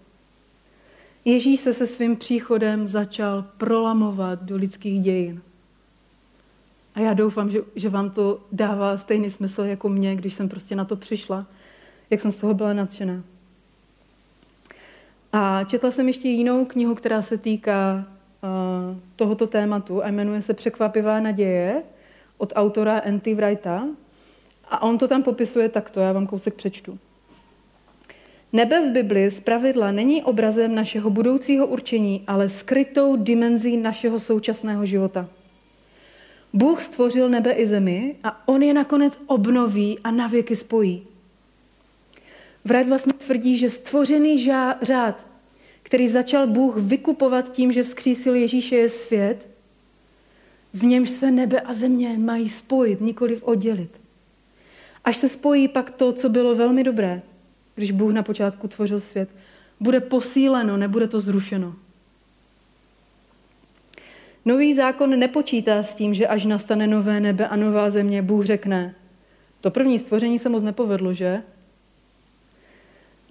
Ježíš 1.24 1.60
se 1.60 1.74
se 1.74 1.86
svým 1.86 2.16
příchodem 2.16 2.86
začal 2.86 3.44
prolamovat 3.58 4.42
do 4.42 4.56
lidských 4.56 5.02
dějin. 5.02 5.42
A 6.94 7.00
já 7.00 7.14
doufám, 7.14 7.50
že, 7.50 7.58
že 7.76 7.88
vám 7.88 8.10
to 8.10 8.40
dává 8.52 8.98
stejný 8.98 9.30
smysl 9.30 9.62
jako 9.62 9.88
mě, 9.88 10.16
když 10.16 10.34
jsem 10.34 10.48
prostě 10.48 10.76
na 10.76 10.84
to 10.84 10.96
přišla, 10.96 11.46
jak 12.10 12.20
jsem 12.20 12.30
z 12.30 12.36
toho 12.36 12.54
byla 12.54 12.72
nadšená. 12.72 13.22
A 15.32 15.64
četla 15.64 15.90
jsem 15.90 16.08
ještě 16.08 16.28
jinou 16.28 16.64
knihu, 16.64 16.94
která 16.94 17.22
se 17.22 17.38
týká 17.38 18.04
uh, 18.42 18.96
tohoto 19.16 19.46
tématu 19.46 20.04
a 20.04 20.08
jmenuje 20.08 20.42
se 20.42 20.54
Překvapivá 20.54 21.20
naděje 21.20 21.82
od 22.38 22.52
autora 22.56 23.00
N.T. 23.04 23.34
Wrighta. 23.34 23.86
A 24.68 24.82
on 24.82 24.98
to 24.98 25.08
tam 25.08 25.22
popisuje 25.22 25.68
takto, 25.68 26.00
já 26.00 26.12
vám 26.12 26.26
kousek 26.26 26.54
přečtu. 26.54 26.98
Nebe 28.52 28.88
v 28.88 28.92
Bibli 28.92 29.30
z 29.30 29.40
pravidla 29.40 29.90
není 29.90 30.22
obrazem 30.22 30.74
našeho 30.74 31.10
budoucího 31.10 31.66
určení, 31.66 32.24
ale 32.26 32.48
skrytou 32.48 33.16
dimenzí 33.16 33.76
našeho 33.76 34.20
současného 34.20 34.84
života. 34.84 35.28
Bůh 36.52 36.82
stvořil 36.82 37.28
nebe 37.28 37.52
i 37.52 37.66
zemi 37.66 38.16
a 38.24 38.48
on 38.48 38.62
je 38.62 38.74
nakonec 38.74 39.18
obnoví 39.26 39.98
a 40.04 40.10
navěky 40.10 40.56
spojí. 40.56 41.06
Vrat 42.64 42.88
vlastně 42.88 43.12
tvrdí, 43.12 43.56
že 43.56 43.70
stvořený 43.70 44.48
řád, 44.82 45.24
který 45.82 46.08
začal 46.08 46.46
Bůh 46.46 46.76
vykupovat 46.76 47.52
tím, 47.52 47.72
že 47.72 47.82
vzkřísil 47.82 48.34
Ježíše 48.34 48.76
je 48.76 48.88
svět, 48.88 49.46
v 50.74 50.84
němž 50.84 51.10
se 51.10 51.30
nebe 51.30 51.60
a 51.60 51.74
země 51.74 52.18
mají 52.18 52.48
spojit, 52.48 53.00
nikoliv 53.00 53.42
oddělit. 53.42 54.00
Až 55.04 55.16
se 55.16 55.28
spojí 55.28 55.68
pak 55.68 55.90
to, 55.90 56.12
co 56.12 56.28
bylo 56.28 56.54
velmi 56.54 56.84
dobré, 56.84 57.22
když 57.74 57.90
Bůh 57.90 58.12
na 58.12 58.22
počátku 58.22 58.68
tvořil 58.68 59.00
svět, 59.00 59.28
bude 59.80 60.00
posíleno, 60.00 60.76
nebude 60.76 61.08
to 61.08 61.20
zrušeno. 61.20 61.74
Nový 64.44 64.74
zákon 64.74 65.18
nepočítá 65.18 65.82
s 65.82 65.94
tím, 65.94 66.14
že 66.14 66.26
až 66.26 66.46
nastane 66.46 66.86
nové 66.86 67.20
nebe 67.20 67.48
a 67.48 67.56
nová 67.56 67.90
země, 67.90 68.22
Bůh 68.22 68.44
řekne, 68.44 68.94
to 69.60 69.70
první 69.70 69.98
stvoření 69.98 70.38
se 70.38 70.48
moc 70.48 70.62
nepovedlo, 70.62 71.12
že? 71.14 71.42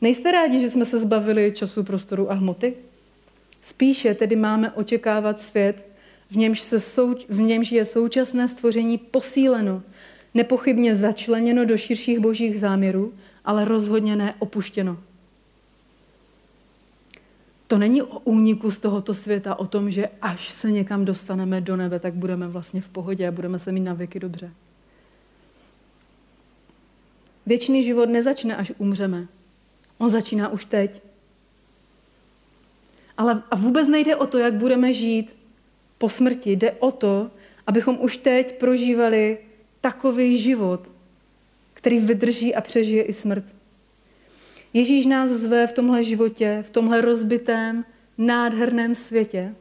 Nejste 0.01 0.31
rádi, 0.31 0.59
že 0.59 0.69
jsme 0.69 0.85
se 0.85 0.99
zbavili 0.99 1.51
času, 1.55 1.83
prostoru 1.83 2.31
a 2.31 2.33
hmoty? 2.33 2.73
Spíše 3.61 4.13
tedy 4.13 4.35
máme 4.35 4.71
očekávat 4.71 5.39
svět, 5.39 5.89
v 6.31 6.37
němž, 6.37 6.61
se 6.61 6.79
sou, 6.79 7.15
v 7.29 7.39
němž 7.39 7.71
je 7.71 7.85
současné 7.85 8.47
stvoření 8.47 8.97
posíleno, 8.97 9.83
nepochybně 10.33 10.95
začleněno 10.95 11.65
do 11.65 11.77
širších 11.77 12.19
božích 12.19 12.59
záměrů, 12.59 13.13
ale 13.45 13.65
rozhodně 13.65 14.15
ne 14.15 14.35
opuštěno. 14.39 14.97
To 17.67 17.77
není 17.77 18.01
o 18.01 18.19
úniku 18.19 18.71
z 18.71 18.79
tohoto 18.79 19.13
světa, 19.13 19.55
o 19.55 19.67
tom, 19.67 19.91
že 19.91 20.09
až 20.21 20.53
se 20.53 20.71
někam 20.71 21.05
dostaneme 21.05 21.61
do 21.61 21.75
nebe, 21.75 21.99
tak 21.99 22.13
budeme 22.13 22.47
vlastně 22.47 22.81
v 22.81 22.89
pohodě 22.89 23.27
a 23.27 23.31
budeme 23.31 23.59
se 23.59 23.71
mít 23.71 23.79
na 23.79 23.93
věky 23.93 24.19
dobře. 24.19 24.51
Věčný 27.45 27.83
život 27.83 28.09
nezačne, 28.09 28.55
až 28.55 28.71
umřeme. 28.77 29.27
On 29.99 30.09
začíná 30.09 30.49
už 30.49 30.65
teď. 30.65 31.01
Ale 33.17 33.43
a 33.51 33.55
vůbec 33.55 33.87
nejde 33.87 34.15
o 34.15 34.27
to, 34.27 34.37
jak 34.37 34.53
budeme 34.53 34.93
žít 34.93 35.35
po 35.97 36.09
smrti. 36.09 36.51
Jde 36.51 36.71
o 36.71 36.91
to, 36.91 37.31
abychom 37.67 37.97
už 38.01 38.17
teď 38.17 38.59
prožívali 38.59 39.37
takový 39.81 40.39
život, 40.39 40.91
který 41.73 41.99
vydrží 41.99 42.55
a 42.55 42.61
přežije 42.61 43.03
i 43.03 43.13
smrt. 43.13 43.43
Ježíš 44.73 45.05
nás 45.05 45.31
zve 45.31 45.67
v 45.67 45.73
tomhle 45.73 46.03
životě, 46.03 46.63
v 46.67 46.69
tomhle 46.69 47.01
rozbitém, 47.01 47.85
nádherném 48.17 48.95
světě, 48.95 49.55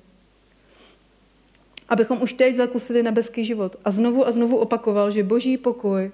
abychom 1.88 2.22
už 2.22 2.32
teď 2.32 2.56
zakusili 2.56 3.02
nebeský 3.02 3.44
život. 3.44 3.76
A 3.84 3.90
znovu 3.90 4.26
a 4.26 4.32
znovu 4.32 4.56
opakoval, 4.56 5.10
že 5.10 5.22
boží 5.22 5.56
pokoj, 5.56 6.10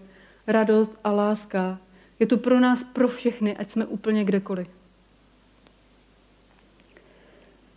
radost 0.46 0.92
a 1.04 1.12
láska 1.12 1.78
je 2.20 2.26
tu 2.26 2.36
pro 2.36 2.60
nás, 2.60 2.84
pro 2.92 3.08
všechny, 3.08 3.56
ať 3.56 3.70
jsme 3.70 3.86
úplně 3.86 4.24
kdekoliv. 4.24 4.68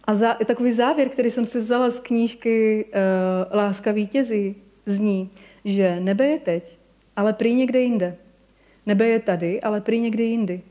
A 0.03 0.15
za, 0.15 0.33
takový 0.33 0.73
závěr, 0.73 1.09
který 1.09 1.29
jsem 1.29 1.45
si 1.45 1.59
vzala 1.59 1.89
z 1.89 1.99
knížky 1.99 2.85
uh, 2.85 3.57
Láska 3.57 3.91
vítězí, 3.91 4.55
zní, 4.85 5.29
že 5.65 5.99
nebe 5.99 6.25
je 6.25 6.39
teď, 6.39 6.77
ale 7.15 7.33
prý 7.33 7.53
někde 7.53 7.81
jinde. 7.81 8.17
Nebe 8.85 9.07
je 9.07 9.19
tady, 9.19 9.61
ale 9.61 9.81
prý 9.81 9.99
někde 9.99 10.23
jindy. 10.23 10.61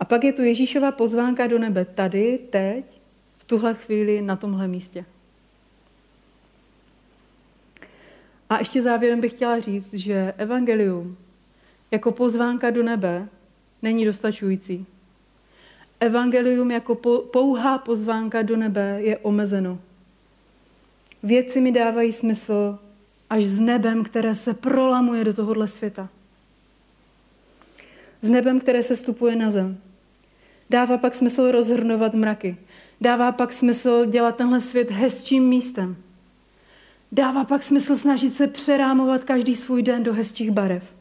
A 0.00 0.04
pak 0.04 0.24
je 0.24 0.32
tu 0.32 0.42
Ježíšova 0.42 0.92
pozvánka 0.92 1.46
do 1.46 1.58
nebe 1.58 1.84
tady, 1.84 2.38
teď, 2.50 2.84
v 3.38 3.44
tuhle 3.44 3.74
chvíli, 3.74 4.22
na 4.22 4.36
tomhle 4.36 4.68
místě. 4.68 5.04
A 8.50 8.58
ještě 8.58 8.82
závěrem 8.82 9.20
bych 9.20 9.32
chtěla 9.32 9.60
říct, 9.60 9.94
že 9.94 10.34
evangelium 10.36 11.16
jako 11.90 12.12
pozvánka 12.12 12.70
do 12.70 12.82
nebe 12.82 13.28
není 13.82 14.04
dostačující. 14.04 14.86
Evangelium 16.00 16.70
jako 16.70 16.94
pouhá 17.32 17.78
pozvánka 17.78 18.42
do 18.42 18.56
nebe 18.56 18.98
je 19.02 19.18
omezeno. 19.18 19.78
Věci 21.22 21.60
mi 21.60 21.72
dávají 21.72 22.12
smysl 22.12 22.78
až 23.30 23.44
s 23.44 23.60
nebem, 23.60 24.04
které 24.04 24.34
se 24.34 24.54
prolamuje 24.54 25.24
do 25.24 25.34
tohohle 25.34 25.68
světa. 25.68 26.08
S 28.22 28.30
nebem, 28.30 28.60
které 28.60 28.82
se 28.82 28.96
stupuje 28.96 29.36
na 29.36 29.50
zem. 29.50 29.78
Dává 30.70 30.98
pak 30.98 31.14
smysl 31.14 31.50
rozhrnovat 31.50 32.14
mraky. 32.14 32.56
Dává 33.00 33.32
pak 33.32 33.52
smysl 33.52 34.04
dělat 34.06 34.36
tenhle 34.36 34.60
svět 34.60 34.90
hezčím 34.90 35.48
místem. 35.48 35.96
Dává 37.12 37.44
pak 37.44 37.62
smysl 37.62 37.96
snažit 37.96 38.34
se 38.34 38.46
přerámovat 38.46 39.24
každý 39.24 39.56
svůj 39.56 39.82
den 39.82 40.02
do 40.02 40.14
hezčích 40.14 40.50
barev. 40.50 40.97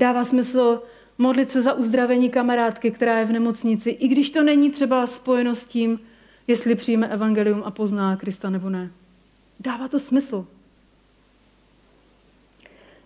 Dává 0.00 0.24
smysl 0.24 0.82
modlit 1.18 1.50
se 1.50 1.62
za 1.62 1.72
uzdravení 1.72 2.30
kamarádky, 2.30 2.90
která 2.90 3.18
je 3.18 3.24
v 3.24 3.32
nemocnici, 3.32 3.90
i 3.90 4.08
když 4.08 4.30
to 4.30 4.42
není 4.42 4.70
třeba 4.70 5.06
spojeno 5.06 5.54
s 5.54 5.64
tím, 5.64 6.00
jestli 6.46 6.74
přijme 6.74 7.08
evangelium 7.08 7.62
a 7.64 7.70
pozná 7.70 8.16
Krista 8.16 8.50
nebo 8.50 8.70
ne. 8.70 8.90
Dává 9.60 9.88
to 9.88 9.98
smysl. 9.98 10.46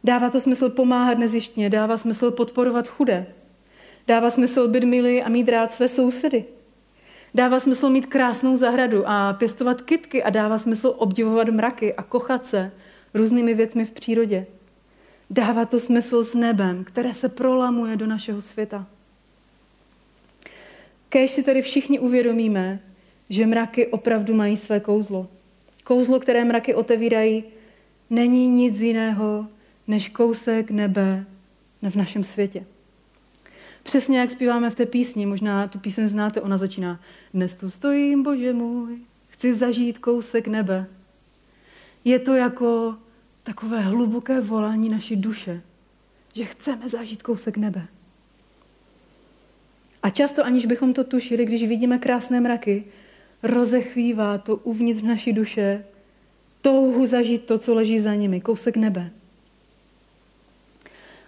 Dává 0.04 0.30
to 0.30 0.40
smysl 0.40 0.70
pomáhat 0.70 1.18
nezištně, 1.18 1.70
dává 1.70 1.96
smysl 1.96 2.30
podporovat 2.30 2.88
chudé. 2.88 3.26
Dává 4.06 4.30
smysl 4.30 4.68
být 4.68 4.84
milý 4.84 5.22
a 5.22 5.28
mít 5.28 5.48
rád 5.48 5.72
své 5.72 5.88
sousedy. 5.88 6.44
Dává 7.34 7.60
smysl 7.60 7.90
mít 7.90 8.06
krásnou 8.06 8.56
zahradu 8.56 9.08
a 9.08 9.32
pěstovat 9.32 9.80
kytky 9.80 10.22
a 10.22 10.30
dává 10.30 10.58
smysl 10.58 10.94
obdivovat 10.98 11.48
mraky 11.48 11.94
a 11.94 12.02
kochat 12.02 12.46
se 12.46 12.72
různými 13.14 13.54
věcmi 13.54 13.84
v 13.84 13.90
přírodě. 13.90 14.46
Dává 15.30 15.64
to 15.64 15.80
smysl 15.80 16.24
s 16.24 16.34
nebem, 16.34 16.84
které 16.84 17.14
se 17.14 17.28
prolamuje 17.28 17.96
do 17.96 18.06
našeho 18.06 18.42
světa. 18.42 18.86
Kéž 21.08 21.30
si 21.30 21.42
tedy 21.42 21.62
všichni 21.62 21.98
uvědomíme, 21.98 22.80
že 23.30 23.46
mraky 23.46 23.86
opravdu 23.86 24.34
mají 24.34 24.56
své 24.56 24.80
kouzlo. 24.80 25.28
Kouzlo, 25.84 26.20
které 26.20 26.44
mraky 26.44 26.74
otevírají, 26.74 27.44
není 28.10 28.48
nic 28.48 28.80
jiného 28.80 29.46
než 29.86 30.08
kousek 30.08 30.70
nebe 30.70 31.24
v 31.90 31.94
našem 31.94 32.24
světě. 32.24 32.66
Přesně 33.82 34.18
jak 34.18 34.30
zpíváme 34.30 34.70
v 34.70 34.74
té 34.74 34.86
písni, 34.86 35.26
možná 35.26 35.68
tu 35.68 35.78
píseň 35.78 36.08
znáte, 36.08 36.40
ona 36.40 36.56
začíná 36.56 37.00
Dnes 37.34 37.54
tu 37.54 37.70
stojím, 37.70 38.22
bože 38.22 38.52
můj, 38.52 38.98
chci 39.28 39.54
zažít 39.54 39.98
kousek 39.98 40.48
nebe. 40.48 40.86
Je 42.04 42.18
to 42.18 42.34
jako 42.34 42.96
takové 43.44 43.80
hluboké 43.80 44.40
volání 44.40 44.88
naší 44.88 45.16
duše, 45.16 45.62
že 46.32 46.44
chceme 46.44 46.88
zažít 46.88 47.22
kousek 47.22 47.56
nebe. 47.56 47.86
A 50.02 50.10
často, 50.10 50.44
aniž 50.44 50.66
bychom 50.66 50.92
to 50.92 51.04
tušili, 51.04 51.44
když 51.44 51.62
vidíme 51.62 51.98
krásné 51.98 52.40
mraky, 52.40 52.84
rozechvívá 53.42 54.38
to 54.38 54.56
uvnitř 54.56 55.02
naší 55.02 55.32
duše 55.32 55.84
touhu 56.62 57.06
zažít 57.06 57.44
to, 57.44 57.58
co 57.58 57.74
leží 57.74 57.98
za 58.00 58.14
nimi, 58.14 58.40
kousek 58.40 58.76
nebe. 58.76 59.10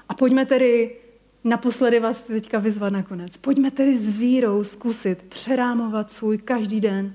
A 0.09 0.15
pojďme 0.15 0.47
tedy 0.47 0.97
naposledy 1.45 2.01
vás 2.01 2.23
teďka 2.23 2.59
vyzvat 2.59 2.93
nakonec. 2.93 3.37
Pojďme 3.37 3.71
tedy 3.71 3.99
s 3.99 4.09
vírou 4.09 4.65
zkusit 4.65 5.23
přerámovat 5.23 6.11
svůj 6.13 6.39
každý 6.39 6.81
den. 6.81 7.13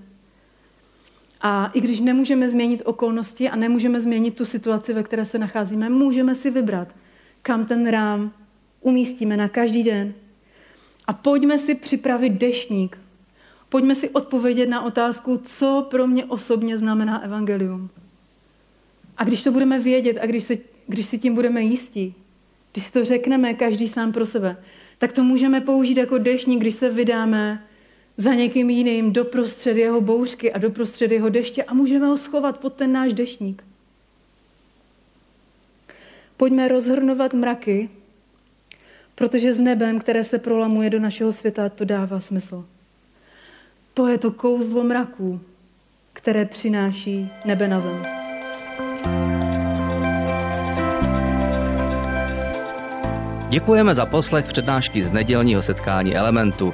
A 1.42 1.72
i 1.74 1.82
když 1.82 2.00
nemůžeme 2.00 2.50
změnit 2.50 2.82
okolnosti 2.86 3.50
a 3.50 3.56
nemůžeme 3.56 4.02
změnit 4.02 4.36
tu 4.36 4.46
situaci, 4.46 4.94
ve 4.94 5.04
které 5.04 5.26
se 5.26 5.38
nacházíme, 5.38 5.90
můžeme 5.90 6.36
si 6.36 6.50
vybrat, 6.50 6.88
kam 7.42 7.66
ten 7.66 7.88
rám 7.88 8.32
umístíme 8.82 9.38
na 9.38 9.48
každý 9.48 9.84
den. 9.84 10.14
A 11.08 11.14
pojďme 11.14 11.58
si 11.58 11.76
připravit 11.76 12.30
dešník. 12.30 12.98
Pojďme 13.70 13.96
si 13.96 14.10
odpovědět 14.10 14.70
na 14.70 14.82
otázku, 14.82 15.42
co 15.44 15.88
pro 15.90 16.08
mě 16.08 16.26
osobně 16.26 16.78
znamená 16.78 17.24
evangelium. 17.24 17.90
A 19.18 19.24
když 19.24 19.44
to 19.44 19.52
budeme 19.52 19.80
vědět 19.80 20.18
a 20.22 20.26
když, 20.26 20.44
se, 20.44 20.58
když 20.88 21.06
si 21.06 21.20
tím 21.20 21.36
budeme 21.36 21.62
jistí, 21.62 22.16
když 22.72 22.86
si 22.86 22.92
to 22.92 23.06
řekneme 23.06 23.54
každý 23.54 23.88
sám 23.88 24.12
pro 24.12 24.26
sebe, 24.26 24.58
tak 24.98 25.14
to 25.14 25.24
můžeme 25.24 25.62
použít 25.62 25.98
jako 25.98 26.18
dešník, 26.18 26.62
když 26.62 26.76
se 26.76 26.90
vydáme 26.90 27.64
za 28.22 28.34
někým 28.34 28.70
jiným 28.70 29.14
doprostřed 29.14 29.78
jeho 29.78 30.02
bouřky 30.02 30.54
a 30.54 30.58
doprostřed 30.58 31.12
jeho 31.12 31.30
deště 31.30 31.64
a 31.64 31.74
můžeme 31.74 32.08
ho 32.08 32.18
schovat 32.18 32.60
pod 32.60 32.74
ten 32.74 32.92
náš 32.92 33.14
dešník. 33.14 33.64
Pojďme 36.38 36.68
rozhrnovat 36.68 37.34
mraky, 37.34 37.90
protože 39.16 39.54
s 39.54 39.60
nebem, 39.60 40.00
které 40.00 40.24
se 40.24 40.38
prolamuje 40.38 40.90
do 40.90 41.00
našeho 41.00 41.32
světa, 41.32 41.70
to 41.70 41.86
dává 41.86 42.20
smysl. 42.20 42.66
To 43.94 44.08
je 44.08 44.18
to 44.18 44.32
kouzlo 44.32 44.84
mraků, 44.84 45.42
které 46.14 46.46
přináší 46.46 47.30
nebe 47.46 47.68
na 47.68 47.80
zem. 47.80 48.06
Děkujeme 53.50 53.96
za 53.96 54.06
poslech 54.06 54.46
přednášky 54.46 55.04
z 55.04 55.12
nedělního 55.12 55.62
setkání 55.62 56.16
Elementu. 56.16 56.74